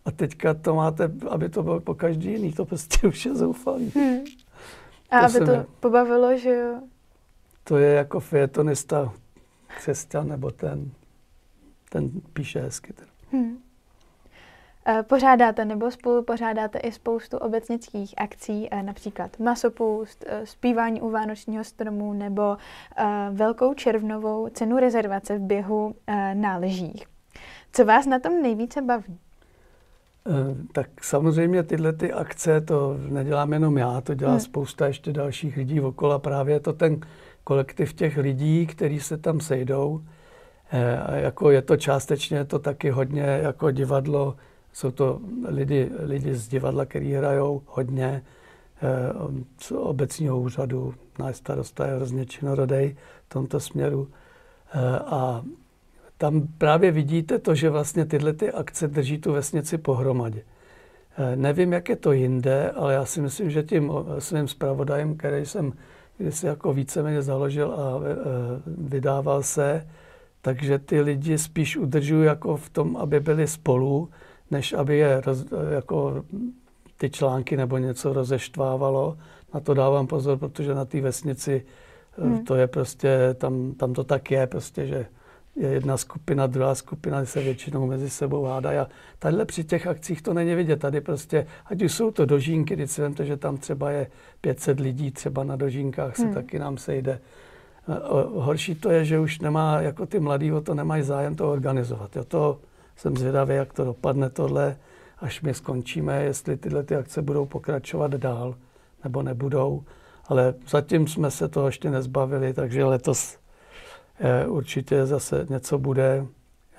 a 0.04 0.10
teďka 0.10 0.54
to 0.54 0.74
máte, 0.74 1.10
aby 1.30 1.48
to 1.48 1.62
bylo 1.62 1.80
po 1.80 1.94
každý 1.94 2.32
jiný, 2.32 2.52
to 2.52 2.64
prostě 2.64 3.08
už 3.08 3.26
je 3.26 3.34
zoufalý. 3.34 3.92
Hmm. 3.94 4.18
A 5.10 5.18
to 5.18 5.24
aby 5.24 5.46
to 5.46 5.50
je, 5.50 5.66
pobavilo, 5.80 6.38
že 6.38 6.54
jo? 6.54 6.80
To 7.64 7.76
je 7.76 7.94
jako 7.94 8.20
fejetonista 8.20 9.12
křesťan, 9.76 10.28
nebo 10.28 10.50
ten, 10.50 10.90
ten 11.90 12.10
píše 12.32 12.60
hezky. 12.60 12.92
Hmm. 13.32 13.58
Eh, 14.90 15.02
pořádáte 15.02 15.64
nebo 15.64 15.90
spolu 15.90 16.22
pořádáte 16.22 16.78
i 16.78 16.92
spoustu 16.92 17.38
obecnických 17.38 18.14
akcí, 18.16 18.68
eh, 18.70 18.82
například 18.82 19.38
masopust, 19.38 20.24
eh, 20.28 20.46
zpívání 20.46 21.00
u 21.00 21.10
Vánočního 21.10 21.64
stromu 21.64 22.12
nebo 22.12 22.56
velkou 23.32 23.74
červnovou 23.74 24.48
cenu 24.48 24.78
rezervace 24.78 25.38
v 25.38 25.40
běhu 25.40 25.94
na 26.34 26.56
lyžích. 26.56 27.06
Co 27.72 27.84
vás 27.84 28.06
na 28.06 28.18
tom 28.18 28.42
nejvíce 28.42 28.82
baví? 28.82 29.18
Tak 30.72 31.04
samozřejmě 31.04 31.62
tyhle 31.62 31.92
ty 31.92 32.12
akce 32.12 32.60
to 32.60 32.96
nedělám 33.08 33.52
jenom 33.52 33.78
já, 33.78 34.00
to 34.00 34.14
dělá 34.14 34.30
hmm. 34.30 34.40
spousta 34.40 34.86
ještě 34.86 35.12
dalších 35.12 35.56
lidí 35.56 35.80
okolo. 35.80 36.18
Právě 36.18 36.54
je 36.54 36.60
to 36.60 36.72
ten 36.72 37.00
kolektiv 37.44 37.92
těch 37.92 38.16
lidí, 38.16 38.66
kteří 38.66 39.00
se 39.00 39.18
tam 39.18 39.40
sejdou. 39.40 40.00
Jako 41.14 41.50
je 41.50 41.62
to 41.62 41.76
částečně 41.76 42.44
to 42.44 42.58
taky 42.58 42.90
hodně 42.90 43.22
jako 43.22 43.70
divadlo 43.70 44.36
jsou 44.72 44.90
to 44.90 45.20
lidi, 45.48 45.90
lidi 45.98 46.34
z 46.34 46.48
divadla, 46.48 46.84
kteří 46.84 47.12
hrajou 47.12 47.62
hodně. 47.66 48.22
z 49.60 49.72
obecního 49.72 50.40
úřadu. 50.40 50.94
Náš 51.18 51.36
starosta 51.36 51.86
je 51.86 51.96
hrozně 51.96 52.26
činorodej 52.26 52.96
v 53.26 53.28
tomto 53.28 53.60
směru. 53.60 54.08
A 55.06 55.42
tam 56.18 56.48
právě 56.58 56.90
vidíte 56.90 57.38
to, 57.38 57.54
že 57.54 57.70
vlastně 57.70 58.04
tyhle 58.04 58.32
ty 58.32 58.52
akce 58.52 58.88
drží 58.88 59.18
tu 59.18 59.32
vesnici 59.32 59.78
pohromadě. 59.78 60.42
Nevím, 61.34 61.72
jak 61.72 61.88
je 61.88 61.96
to 61.96 62.12
jinde, 62.12 62.70
ale 62.70 62.94
já 62.94 63.04
si 63.04 63.20
myslím, 63.20 63.50
že 63.50 63.62
tím 63.62 63.92
svým 64.18 64.48
zpravodajem, 64.48 65.16
který 65.16 65.46
jsem 65.46 65.72
kdysi 66.18 66.46
jako 66.46 66.72
víceméně 66.72 67.22
založil 67.22 67.72
a 67.72 68.00
vydával 68.66 69.42
se, 69.42 69.88
takže 70.42 70.78
ty 70.78 71.00
lidi 71.00 71.38
spíš 71.38 71.76
udržují 71.76 72.26
jako 72.26 72.56
v 72.56 72.70
tom, 72.70 72.96
aby 72.96 73.20
byli 73.20 73.46
spolu, 73.46 74.08
než 74.50 74.72
aby 74.72 74.98
je 74.98 75.20
roz, 75.20 75.44
jako 75.70 76.24
ty 76.96 77.10
články 77.10 77.56
nebo 77.56 77.78
něco 77.78 78.12
rozeštvávalo. 78.12 79.18
Na 79.54 79.60
to 79.60 79.74
dávám 79.74 80.06
pozor, 80.06 80.38
protože 80.38 80.74
na 80.74 80.84
té 80.84 81.00
vesnici 81.00 81.64
hmm. 82.18 82.44
to 82.44 82.54
je 82.54 82.66
prostě, 82.66 83.34
tam, 83.38 83.72
tam 83.72 83.92
to 83.92 84.04
tak 84.04 84.30
je 84.30 84.46
prostě, 84.46 84.86
že 84.86 85.06
je 85.56 85.68
jedna 85.68 85.96
skupina, 85.96 86.46
druhá 86.46 86.74
skupina 86.74 87.24
se 87.24 87.40
většinou 87.40 87.86
mezi 87.86 88.10
sebou 88.10 88.44
hádají. 88.44 88.78
A 88.78 88.86
tadyhle 89.18 89.44
při 89.44 89.64
těch 89.64 89.86
akcích 89.86 90.22
to 90.22 90.34
není 90.34 90.54
vidět. 90.54 90.80
Tady 90.80 91.00
prostě, 91.00 91.46
ať 91.66 91.82
už 91.82 91.92
jsou 91.92 92.10
to 92.10 92.26
dožínky, 92.26 92.74
když 92.76 92.90
si 92.90 93.00
vemte, 93.00 93.24
že 93.24 93.36
tam 93.36 93.56
třeba 93.56 93.90
je 93.90 94.06
500 94.40 94.80
lidí, 94.80 95.10
třeba 95.10 95.44
na 95.44 95.56
dožínkách 95.56 96.16
se 96.16 96.22
hmm. 96.22 96.34
taky 96.34 96.58
nám 96.58 96.78
sejde. 96.78 97.20
Horší 98.34 98.74
to 98.74 98.90
je, 98.90 99.04
že 99.04 99.18
už 99.18 99.40
nemá, 99.40 99.80
jako 99.80 100.06
ty 100.06 100.20
mladí 100.20 100.52
o 100.52 100.60
to 100.60 100.74
nemají 100.74 101.02
zájem 101.02 101.34
to 101.34 101.52
organizovat. 101.52 102.16
Jo, 102.16 102.24
to 102.24 102.58
jsem 102.98 103.16
zvědavý, 103.16 103.54
jak 103.54 103.72
to 103.72 103.84
dopadne 103.84 104.30
tohle, 104.30 104.76
až 105.18 105.42
my 105.42 105.54
skončíme, 105.54 106.24
jestli 106.24 106.56
tyhle 106.56 106.82
ty 106.82 106.96
akce 106.96 107.22
budou 107.22 107.46
pokračovat 107.46 108.10
dál, 108.10 108.54
nebo 109.04 109.22
nebudou. 109.22 109.84
Ale 110.26 110.54
zatím 110.68 111.06
jsme 111.06 111.30
se 111.30 111.48
toho 111.48 111.66
ještě 111.66 111.90
nezbavili, 111.90 112.52
takže 112.52 112.84
letos 112.84 113.38
eh, 114.18 114.46
určitě 114.46 115.06
zase 115.06 115.46
něco 115.50 115.78
bude. 115.78 116.26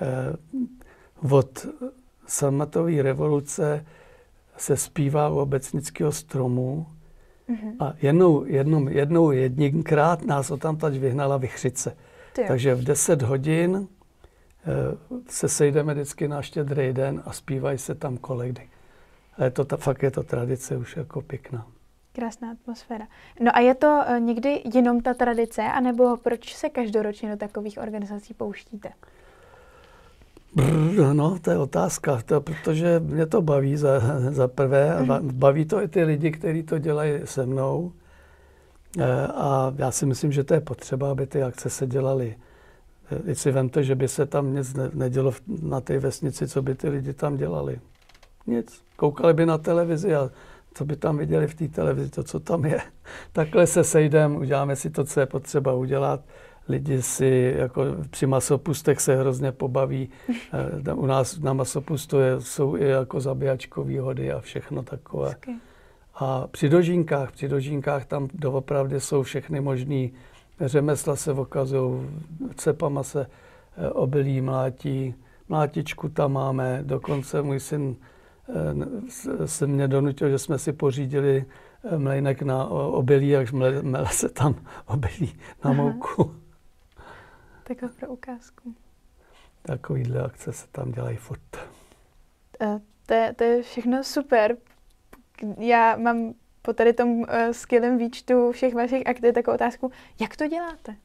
Eh, 0.01 0.35
od 1.31 1.67
sametové 2.27 3.01
revoluce 3.01 3.85
se 4.57 4.77
zpívá 4.77 5.29
u 5.29 5.35
obecnického 5.35 6.11
stromu, 6.11 6.87
Mm-hmm. 7.49 7.75
A 7.79 7.93
jednou, 8.01 8.45
jednou, 8.45 8.89
jednou 8.89 9.31
jedinkrát 9.31 10.25
nás 10.25 10.51
o 10.51 10.57
tam 10.57 10.77
teď 10.77 10.99
vyhnala 10.99 11.37
vychřice. 11.37 11.95
Takže 12.47 12.75
v 12.75 12.83
10 12.83 13.21
hodin 13.21 13.87
se 15.27 15.49
sejdeme 15.49 15.93
vždycky 15.93 16.27
na 16.27 16.41
štědrý 16.41 16.93
den 16.93 17.21
a 17.25 17.33
zpívají 17.33 17.77
se 17.77 17.95
tam 17.95 18.17
koledy. 18.17 18.69
A 19.37 19.43
je 19.43 19.51
to, 19.51 19.65
ta, 19.65 19.77
fakt 19.77 20.03
je 20.03 20.11
to 20.11 20.23
tradice 20.23 20.77
už 20.77 20.97
jako 20.97 21.21
pěkná. 21.21 21.67
Krásná 22.13 22.51
atmosféra. 22.51 23.07
No 23.39 23.55
a 23.55 23.59
je 23.59 23.75
to 23.75 24.03
e, 24.07 24.19
někdy 24.19 24.61
jenom 24.73 25.01
ta 25.01 25.13
tradice, 25.13 25.61
anebo 25.61 26.17
proč 26.17 26.55
se 26.55 26.69
každoročně 26.69 27.31
do 27.31 27.37
takových 27.37 27.77
organizací 27.77 28.33
pouštíte? 28.33 28.89
Brr, 30.55 31.13
no, 31.13 31.39
to 31.39 31.51
je 31.51 31.57
otázka, 31.57 32.21
to, 32.25 32.41
protože 32.41 32.99
mě 32.99 33.25
to 33.25 33.41
baví 33.41 33.77
za, 33.77 34.01
za 34.29 34.47
prvé. 34.47 35.01
Mm. 35.01 35.29
Baví 35.31 35.65
to 35.65 35.81
i 35.81 35.87
ty 35.87 36.03
lidi, 36.03 36.31
kteří 36.31 36.63
to 36.63 36.77
dělají 36.77 37.13
se 37.25 37.45
mnou. 37.45 37.91
E, 38.99 39.27
a 39.27 39.73
já 39.77 39.91
si 39.91 40.05
myslím, 40.05 40.31
že 40.31 40.43
to 40.43 40.53
je 40.53 40.61
potřeba, 40.61 41.11
aby 41.11 41.27
ty 41.27 41.43
akce 41.43 41.69
se 41.69 41.87
dělaly. 41.87 42.35
Když 43.23 43.39
si 43.39 43.51
vemte, 43.51 43.83
že 43.83 43.95
by 43.95 44.07
se 44.07 44.25
tam 44.25 44.53
nic 44.53 44.75
nedělo 44.93 45.33
na 45.61 45.81
té 45.81 45.99
vesnici, 45.99 46.47
co 46.47 46.61
by 46.61 46.75
ty 46.75 46.89
lidi 46.89 47.13
tam 47.13 47.37
dělali. 47.37 47.79
Nic. 48.47 48.83
Koukali 48.95 49.33
by 49.33 49.45
na 49.45 49.57
televizi 49.57 50.15
a 50.15 50.29
co 50.73 50.85
by 50.85 50.95
tam 50.95 51.17
viděli 51.17 51.47
v 51.47 51.55
té 51.55 51.67
televizi, 51.67 52.09
to, 52.09 52.23
co 52.23 52.39
tam 52.39 52.65
je. 52.65 52.81
Takhle 53.33 53.67
se 53.67 53.83
sejdeme, 53.83 54.37
uděláme 54.37 54.75
si 54.75 54.89
to, 54.89 55.03
co 55.03 55.19
je 55.19 55.25
potřeba 55.25 55.73
udělat 55.73 56.21
lidi 56.69 57.01
si 57.01 57.55
jako 57.57 57.83
při 58.09 58.25
masopustech 58.25 59.01
se 59.01 59.15
hrozně 59.15 59.51
pobaví. 59.51 60.09
Eh, 60.87 60.93
u 60.93 61.05
nás 61.05 61.39
na 61.39 61.53
masopustu 61.53 62.19
je, 62.19 62.41
jsou 62.41 62.77
i 62.77 62.85
jako 62.85 63.19
zabíjačkové 63.19 63.99
hody 63.99 64.31
a 64.31 64.39
všechno 64.39 64.83
takové. 64.83 65.35
A 66.15 66.47
při 66.47 66.69
dožínkách, 66.69 67.31
při 67.31 67.47
dožínkách 67.47 68.05
tam 68.05 68.27
doopravdy 68.33 68.99
jsou 68.99 69.23
všechny 69.23 69.61
možné 69.61 70.07
řemesla 70.61 71.15
se 71.15 71.33
okazují, 71.33 72.09
cepama 72.55 73.03
se 73.03 73.27
eh, 73.77 73.89
obilí 73.89 74.41
mlátí, 74.41 75.15
mlátičku 75.49 76.09
tam 76.09 76.33
máme, 76.33 76.79
dokonce 76.83 77.41
můj 77.41 77.59
syn 77.59 77.95
eh, 78.49 79.47
se 79.47 79.67
mě 79.67 79.87
donutil, 79.87 80.29
že 80.29 80.39
jsme 80.39 80.59
si 80.59 80.73
pořídili 80.73 81.45
mlejnek 81.97 82.41
na 82.41 82.65
obilí, 82.67 83.29
jak 83.29 83.51
mele 83.81 84.07
se 84.11 84.29
tam 84.29 84.55
obilí 84.85 85.39
na 85.63 85.73
mouku. 85.73 86.21
Aha. 86.31 86.39
Takhle 87.63 87.89
pro 87.89 88.07
ukázku. 88.07 88.75
Takovýhle 89.61 90.21
akce 90.23 90.53
se 90.53 90.67
tam 90.71 90.91
dělají 90.91 91.17
furt. 91.17 91.57
To, 93.05 93.13
je, 93.13 93.33
to 93.33 93.43
je 93.43 93.63
všechno 93.63 94.03
super. 94.03 94.57
Já 95.57 95.97
mám 95.97 96.33
po 96.61 96.73
tady 96.73 96.93
tom 96.93 97.09
uh, 97.09 97.25
skvělém 97.51 97.97
výčtu 97.97 98.51
všech 98.51 98.73
vašich 98.73 99.07
aktivit 99.07 99.33
takovou 99.33 99.55
otázku, 99.55 99.91
jak 100.19 100.37
to 100.37 100.47
děláte? 100.47 100.95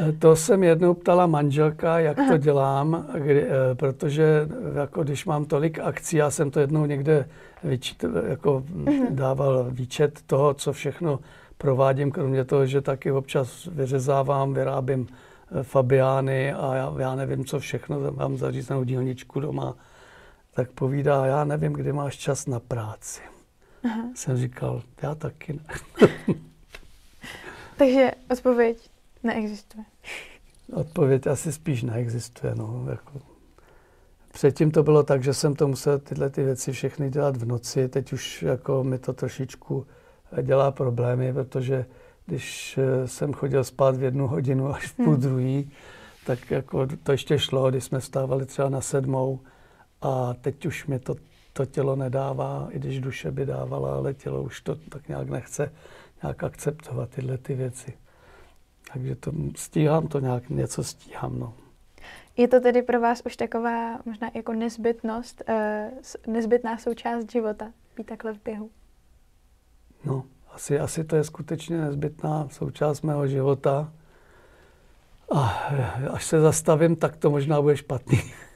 Eh, 0.00 0.12
to 0.12 0.36
jsem 0.36 0.62
jednou 0.62 0.94
ptala 0.94 1.26
manželka, 1.26 1.98
jak 1.98 2.18
Aha. 2.18 2.28
to 2.28 2.38
dělám, 2.38 3.06
kdy, 3.18 3.46
protože 3.74 4.48
jako 4.74 5.02
když 5.02 5.24
mám 5.24 5.44
tolik 5.44 5.78
akcí, 5.78 6.16
já 6.16 6.30
jsem 6.30 6.50
to 6.50 6.60
jednou 6.60 6.86
někde 6.86 7.28
vyčít, 7.64 8.04
jako 8.28 8.64
uh-huh. 8.74 9.06
dával 9.10 9.66
výčet 9.70 10.22
toho, 10.26 10.54
co 10.54 10.72
všechno 10.72 11.20
provádím, 11.58 12.10
kromě 12.10 12.44
toho, 12.44 12.66
že 12.66 12.80
taky 12.80 13.12
občas 13.12 13.68
vyřezávám, 13.72 14.54
vyrábím 14.54 15.08
Fabiány 15.62 16.52
a 16.52 16.74
já, 16.74 16.94
já 16.98 17.14
nevím, 17.14 17.44
co 17.44 17.58
všechno, 17.58 18.12
mám 18.12 18.36
zařízenou 18.36 18.84
dílničku 18.84 19.40
doma, 19.40 19.74
tak 20.54 20.70
povídá, 20.70 21.26
já 21.26 21.44
nevím, 21.44 21.72
kdy 21.72 21.92
máš 21.92 22.16
čas 22.16 22.46
na 22.46 22.60
práci. 22.60 23.20
Aha. 23.84 24.08
Jsem 24.14 24.36
říkal, 24.36 24.82
já 25.02 25.14
taky 25.14 25.52
ne. 25.52 25.62
Takže 27.76 28.10
odpověď 28.30 28.90
neexistuje. 29.22 29.84
Odpověď 30.72 31.26
asi 31.26 31.52
spíš 31.52 31.82
neexistuje. 31.82 32.54
No, 32.54 32.86
jako. 32.90 33.20
Předtím 34.32 34.70
to 34.70 34.82
bylo 34.82 35.02
tak, 35.02 35.24
že 35.24 35.34
jsem 35.34 35.54
to 35.54 35.68
musel 35.68 35.98
tyhle 35.98 36.30
ty 36.30 36.44
věci 36.44 36.72
všechny 36.72 37.10
dělat 37.10 37.36
v 37.36 37.44
noci. 37.44 37.88
Teď 37.88 38.12
už 38.12 38.42
jako 38.42 38.84
mi 38.84 38.98
to 38.98 39.12
trošičku 39.12 39.86
dělá 40.42 40.70
problémy, 40.70 41.32
protože 41.32 41.86
když 42.26 42.78
eh, 42.78 43.08
jsem 43.08 43.32
chodil 43.32 43.64
spát 43.64 43.96
v 43.96 44.02
jednu 44.02 44.26
hodinu 44.26 44.74
až 44.74 44.86
v 44.86 44.96
půl 44.96 45.12
hmm. 45.12 45.20
druhý, 45.20 45.70
tak 46.26 46.50
jako 46.50 46.86
to 47.02 47.12
ještě 47.12 47.38
šlo, 47.38 47.70
když 47.70 47.84
jsme 47.84 48.00
stávali 48.00 48.46
třeba 48.46 48.68
na 48.68 48.80
sedmou 48.80 49.40
a 50.02 50.34
teď 50.34 50.66
už 50.66 50.86
mi 50.86 50.98
to, 50.98 51.14
to 51.52 51.66
tělo 51.66 51.96
nedává, 51.96 52.68
i 52.70 52.78
když 52.78 53.00
duše 53.00 53.30
by 53.30 53.46
dávala, 53.46 53.96
ale 53.96 54.14
tělo 54.14 54.42
už 54.42 54.60
to 54.60 54.74
tak 54.74 55.08
nějak 55.08 55.28
nechce 55.28 55.72
nějak 56.22 56.44
akceptovat 56.44 57.10
tyhle 57.10 57.38
ty 57.38 57.54
věci. 57.54 57.92
Takže 58.92 59.16
to 59.16 59.32
stíhám 59.56 60.08
to 60.08 60.20
nějak, 60.20 60.50
něco 60.50 60.84
stíhám, 60.84 61.38
no. 61.38 61.54
Je 62.36 62.48
to 62.48 62.60
tedy 62.60 62.82
pro 62.82 63.00
vás 63.00 63.22
už 63.26 63.36
taková 63.36 64.00
možná 64.04 64.30
jako 64.34 64.52
nezbytnost, 64.52 65.42
eh, 65.48 65.90
nezbytná 66.26 66.78
součást 66.78 67.32
života, 67.32 67.72
být 67.96 68.06
takhle 68.06 68.34
v 68.34 68.42
běhu? 68.44 68.70
No, 70.04 70.24
asi, 70.50 70.78
asi 70.78 71.04
to 71.04 71.16
je 71.16 71.24
skutečně 71.24 71.80
nezbytná 71.80 72.48
součást 72.48 73.02
mého 73.02 73.26
života. 73.26 73.92
A 75.34 75.48
až 76.10 76.24
se 76.24 76.40
zastavím, 76.40 76.96
tak 76.96 77.16
to 77.16 77.30
možná 77.30 77.62
bude 77.62 77.76
špatný. 77.76 78.18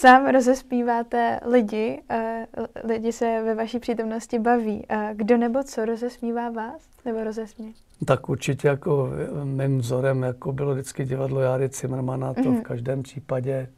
Sám 0.00 0.26
rozespíváte 0.26 1.40
lidi, 1.46 2.02
eh, 2.10 2.46
lidi 2.84 3.12
se 3.12 3.42
ve 3.44 3.54
vaší 3.54 3.78
přítomnosti 3.78 4.38
baví. 4.38 4.86
Eh, 4.88 5.10
kdo 5.14 5.36
nebo 5.36 5.62
co 5.62 5.84
rozesmívá 5.84 6.50
vás 6.50 6.82
nebo 7.04 7.24
rozesmě? 7.24 7.72
Tak 8.04 8.28
určitě 8.28 8.68
jako 8.68 9.10
mým 9.44 9.78
vzorem 9.78 10.22
jako 10.22 10.52
bylo 10.52 10.72
vždycky 10.72 11.04
divadlo 11.04 11.40
Járy 11.40 11.68
Cimrmana, 11.68 12.34
to 12.34 12.40
mm-hmm. 12.40 12.44
v 12.44 12.54
mhm. 12.54 12.62
každém 12.62 13.02
případě. 13.02 13.68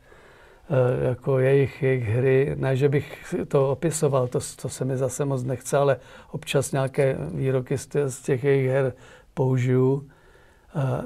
Eh, 0.71 1.09
jako 1.09 1.39
jejich, 1.39 1.83
jejich 1.83 2.09
hry. 2.09 2.55
Ne, 2.59 2.77
že 2.77 2.89
bych 2.89 3.35
to 3.49 3.71
opisoval, 3.71 4.29
to, 4.29 4.39
to 4.63 4.69
se 4.69 4.85
mi 4.85 4.97
zase 4.97 5.25
moc 5.25 5.45
nechce, 5.45 5.77
ale 5.77 5.97
občas 6.31 6.73
nějaké 6.73 7.17
výroky 7.35 7.79
z 7.79 7.87
těch, 7.87 8.09
z 8.09 8.23
těch 8.23 8.45
jejich 8.45 8.71
her 8.71 8.93
použiju. 9.35 10.09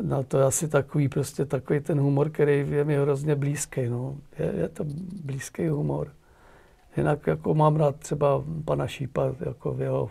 No 0.02 0.24
to 0.24 0.38
je 0.38 0.44
asi 0.44 0.68
takový, 0.68 1.08
prostě 1.08 1.44
takový 1.44 1.80
ten 1.80 2.00
humor, 2.00 2.30
který 2.30 2.66
je 2.70 2.84
mi 2.84 2.96
hrozně 2.96 3.34
blízký. 3.34 3.88
No. 3.88 4.16
Je, 4.38 4.52
je 4.56 4.68
to 4.68 4.84
blízký 5.24 5.68
humor. 5.68 6.12
Jinak 6.96 7.26
jako 7.26 7.54
mám 7.54 7.76
rád 7.76 7.96
třeba 7.96 8.44
pana 8.64 8.86
Šípa 8.86 9.32
jako 9.46 9.72
v 9.72 9.80
jeho, 9.80 10.10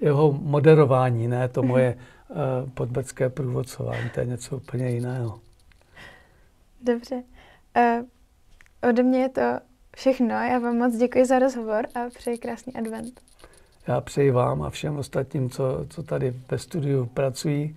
jeho 0.00 0.32
moderování, 0.32 1.28
ne 1.28 1.48
to 1.48 1.62
moje 1.62 1.98
uh, 2.28 2.36
podbecké 2.74 3.28
průvodcování, 3.28 4.10
to 4.14 4.20
je 4.20 4.26
něco 4.26 4.56
úplně 4.56 4.90
jiného. 4.90 5.38
Dobře. 6.82 7.22
Uh, 7.76 8.06
Ode 8.88 9.02
mě 9.02 9.20
je 9.20 9.28
to 9.28 9.60
všechno. 9.96 10.28
Já 10.28 10.58
vám 10.58 10.76
moc 10.76 10.96
děkuji 10.96 11.26
za 11.26 11.38
rozhovor 11.38 11.86
a 11.94 12.00
přeji 12.08 12.38
krásný 12.38 12.74
advent. 12.74 13.20
já 13.86 14.00
přeji 14.00 14.30
vám 14.30 14.62
a 14.62 14.70
všem 14.70 14.96
ostatním, 14.96 15.50
co, 15.50 15.86
co 15.90 16.02
tady 16.02 16.34
ve 16.50 16.58
studiu 16.58 17.06
pracují, 17.06 17.76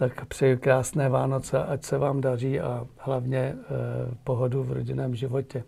tak 0.00 0.26
přeji 0.26 0.56
krásné 0.56 1.08
Vánoce, 1.08 1.64
ať 1.64 1.84
se 1.84 1.98
vám 1.98 2.20
daří 2.20 2.60
a 2.60 2.86
hlavně 2.98 3.38
eh, 3.38 3.56
pohodu 4.24 4.62
v 4.62 4.72
rodinném 4.72 5.14
životě. 5.14 5.64